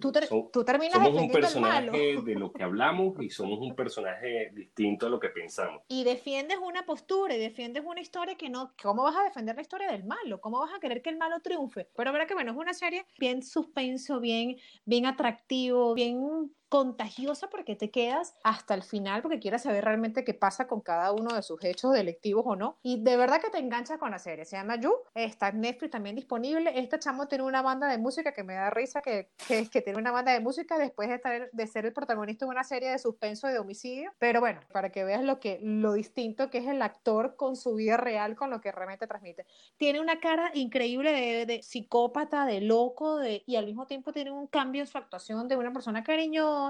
tú, 0.00 0.12
tú, 0.52 0.64
terminas 0.64 0.94
somos 0.94 1.22
un 1.22 1.30
personaje 1.30 2.20
de 2.24 2.34
lo 2.34 2.52
que 2.52 2.62
hablamos 2.62 3.20
y 3.20 3.30
somos 3.30 3.58
un 3.60 3.74
personaje 3.74 4.50
distinto 4.52 5.06
a 5.06 5.10
lo 5.10 5.20
que 5.20 5.28
pensamos. 5.28 5.82
Y 5.88 6.04
defiendes 6.04 6.58
una 6.58 6.84
postura 6.84 7.34
y 7.34 7.38
defiendes 7.38 7.82
una 7.86 8.00
historia 8.00 8.36
que 8.36 8.48
no, 8.48 8.72
¿cómo 8.82 9.02
vas 9.04 9.16
a 9.16 9.24
defender 9.24 9.56
la 9.56 9.62
historia 9.62 9.90
del 9.90 10.04
malo? 10.04 10.40
¿Cómo 10.40 10.60
vas 10.60 10.74
a 10.74 10.80
querer 10.80 11.02
que 11.02 11.10
el 11.10 11.16
malo 11.16 11.40
triunfe? 11.40 11.88
Pero 11.96 12.12
verdad 12.12 12.26
que, 12.26 12.34
bueno, 12.34 12.52
es 12.52 12.58
una 12.58 12.74
serie 12.74 13.06
bien 13.18 13.42
suspenso, 13.42 14.20
bien, 14.20 14.56
bien 14.84 15.06
atractivo, 15.06 15.94
bien 15.94 16.52
contagiosa 16.72 17.50
porque 17.50 17.76
te 17.76 17.90
quedas 17.90 18.35
hasta 18.42 18.72
el 18.72 18.82
final 18.82 19.20
porque 19.20 19.38
quieres 19.38 19.61
saber 19.61 19.85
realmente 19.85 20.24
qué 20.24 20.32
pasa 20.32 20.66
con 20.66 20.80
cada 20.80 21.12
uno 21.12 21.35
de 21.35 21.42
sus 21.42 21.62
hechos 21.62 21.92
delictivos 21.92 22.44
o 22.46 22.56
no. 22.56 22.78
Y 22.82 23.02
de 23.02 23.18
verdad 23.18 23.42
que 23.42 23.50
te 23.50 23.58
enganchas 23.58 23.98
con 23.98 24.11
la 24.11 24.18
serie. 24.18 24.46
Se 24.46 24.56
llama 24.56 24.76
You, 24.76 24.94
está 25.14 25.48
en 25.48 25.61
Netflix 25.61 25.90
también 25.90 26.16
disponible. 26.16 26.72
Este 26.74 26.98
chamo 26.98 27.28
tiene 27.28 27.44
una 27.44 27.61
banda 27.61 27.88
de 27.88 27.98
música 27.98 28.32
que 28.32 28.42
me 28.42 28.54
da 28.54 28.70
risa, 28.70 29.02
que, 29.02 29.28
que, 29.46 29.68
que 29.68 29.82
tiene 29.82 29.98
una 29.98 30.12
banda 30.12 30.32
de 30.32 30.40
música 30.40 30.78
después 30.78 31.11
de, 31.11 31.16
estar, 31.16 31.50
de 31.52 31.66
ser 31.66 31.85
el 31.85 31.92
protagonista 31.92 32.46
de 32.46 32.52
una 32.52 32.64
serie 32.64 32.88
de 32.88 32.98
suspenso 32.98 33.50
y 33.50 33.52
de 33.52 33.58
homicidio. 33.58 34.11
Pero 34.18 34.40
bueno, 34.40 34.61
para 34.72 34.90
que 34.90 35.04
veas 35.04 35.22
lo, 35.22 35.40
que, 35.40 35.58
lo 35.61 35.92
distinto 35.92 36.48
que 36.48 36.56
es 36.56 36.66
el 36.68 36.80
actor 36.80 37.37
con 37.37 37.54
su 37.54 37.74
vida 37.74 37.98
real, 37.98 38.35
con 38.35 38.48
lo 38.48 38.62
que 38.62 38.72
realmente 38.72 39.06
transmite. 39.06 39.44
Tiene 39.76 40.00
una 40.00 40.20
cara 40.20 40.50
increíble 40.54 41.12
de, 41.12 41.44
de 41.44 41.62
psicópata, 41.62 42.46
de 42.46 42.62
loco, 42.62 43.18
de, 43.18 43.42
y 43.44 43.56
al 43.56 43.66
mismo 43.66 43.87
tiempo 43.87 44.11
tiene 44.11 44.30
un 44.30 44.46
cambio 44.46 44.80
en 44.80 44.87
su 44.87 44.96
actuación 44.96 45.48
de 45.48 45.56
una 45.56 45.70
persona 45.70 46.02
cariñosa 46.02 46.62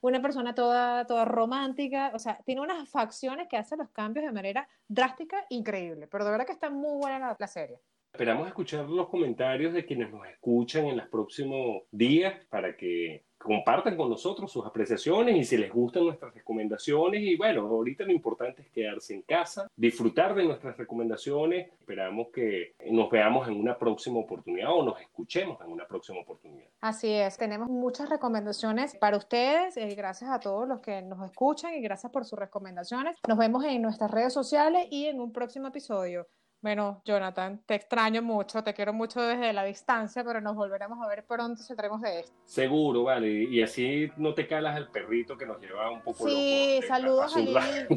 una 0.00 0.22
persona 0.22 0.54
toda, 0.54 1.06
toda 1.06 1.24
romántica, 1.24 2.10
o 2.14 2.18
sea, 2.18 2.38
tiene 2.44 2.60
unas 2.60 2.88
facciones 2.88 3.48
que 3.48 3.56
hacen 3.56 3.78
los 3.78 3.90
cambios 3.90 4.26
de 4.26 4.32
manera 4.32 4.68
drástica, 4.88 5.44
increíble, 5.50 6.06
pero 6.06 6.24
de 6.24 6.30
verdad 6.30 6.46
que 6.46 6.52
está 6.52 6.70
muy 6.70 6.98
buena 6.98 7.36
la, 7.38 7.46
serie. 7.46 7.78
Esperamos 8.12 8.48
escuchar 8.48 8.88
los 8.88 9.08
comentarios 9.08 9.72
de 9.72 9.84
quienes 9.84 10.10
nos 10.10 10.26
escuchan 10.26 10.86
en 10.86 10.96
los 10.96 11.08
próximos 11.08 11.82
días 11.90 12.44
para 12.46 12.76
que 12.76 13.24
compartan 13.40 13.96
con 13.96 14.10
nosotros 14.10 14.52
sus 14.52 14.66
apreciaciones 14.66 15.36
y 15.36 15.44
si 15.44 15.56
les 15.56 15.72
gustan 15.72 16.04
nuestras 16.04 16.34
recomendaciones. 16.34 17.22
Y 17.22 17.36
bueno, 17.36 17.62
ahorita 17.62 18.04
lo 18.04 18.12
importante 18.12 18.62
es 18.62 18.68
quedarse 18.68 19.14
en 19.14 19.22
casa, 19.22 19.66
disfrutar 19.74 20.34
de 20.34 20.44
nuestras 20.44 20.76
recomendaciones. 20.76 21.68
Esperamos 21.80 22.28
que 22.28 22.74
nos 22.90 23.10
veamos 23.10 23.48
en 23.48 23.58
una 23.58 23.78
próxima 23.78 24.18
oportunidad 24.18 24.70
o 24.72 24.84
nos 24.84 25.00
escuchemos 25.00 25.58
en 25.62 25.72
una 25.72 25.86
próxima 25.86 26.20
oportunidad. 26.20 26.68
Así 26.80 27.12
es, 27.12 27.38
tenemos 27.38 27.68
muchas 27.68 28.10
recomendaciones 28.10 28.94
para 28.96 29.16
ustedes. 29.16 29.76
Eh, 29.76 29.94
gracias 29.94 30.30
a 30.30 30.38
todos 30.38 30.68
los 30.68 30.80
que 30.80 31.00
nos 31.02 31.24
escuchan 31.24 31.74
y 31.74 31.80
gracias 31.80 32.12
por 32.12 32.24
sus 32.26 32.38
recomendaciones. 32.38 33.16
Nos 33.26 33.38
vemos 33.38 33.64
en 33.64 33.80
nuestras 33.80 34.10
redes 34.10 34.34
sociales 34.34 34.86
y 34.90 35.06
en 35.06 35.20
un 35.20 35.32
próximo 35.32 35.68
episodio. 35.68 36.26
Bueno, 36.62 37.00
Jonathan, 37.06 37.62
te 37.64 37.74
extraño 37.74 38.20
mucho, 38.20 38.62
te 38.62 38.74
quiero 38.74 38.92
mucho 38.92 39.22
desde 39.22 39.52
la 39.54 39.64
distancia, 39.64 40.22
pero 40.22 40.42
nos 40.42 40.54
volveremos 40.54 40.98
a 41.02 41.08
ver 41.08 41.24
pronto, 41.24 41.62
saldremos 41.62 42.02
de 42.02 42.20
esto. 42.20 42.32
Seguro, 42.44 43.04
vale, 43.04 43.28
y 43.28 43.62
así 43.62 44.10
no 44.18 44.34
te 44.34 44.46
calas 44.46 44.76
el 44.76 44.88
perrito 44.88 45.38
que 45.38 45.46
nos 45.46 45.58
lleva 45.58 45.90
un 45.90 46.02
poco 46.02 46.28
Sí, 46.28 46.80
saludos 46.86 47.34
a 47.34 47.38
Lili. 47.38 47.96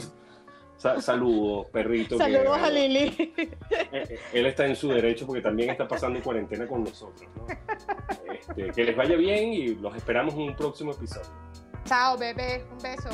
saludos, 1.02 1.67
perrito. 1.71 2.17
Saludos 2.17 2.58
a 2.58 2.69
Lili. 2.69 3.34
Eh, 3.38 3.60
eh, 3.91 4.19
él 4.32 4.45
está 4.45 4.65
en 4.65 4.78
su 4.78 4.88
derecho 4.88 5.28
porque 5.28 5.41
también 5.41 5.69
está 5.69 5.86
pasando 5.86 6.21
cuarentena 6.21 6.65
con 6.65 6.86
nosotros. 6.86 7.30
Este, 8.34 8.71
que 8.71 8.84
les 8.86 8.95
vaya 8.95 9.17
bien 9.17 9.54
y 9.54 9.76
los 9.76 9.93
esperamos 9.95 10.36
en 10.36 10.41
un 10.41 10.56
próximo 10.56 10.93
episodio. 10.93 11.30
Chao, 11.86 12.17
bebé. 12.17 12.65
Un 12.71 12.78
beso. 12.78 13.10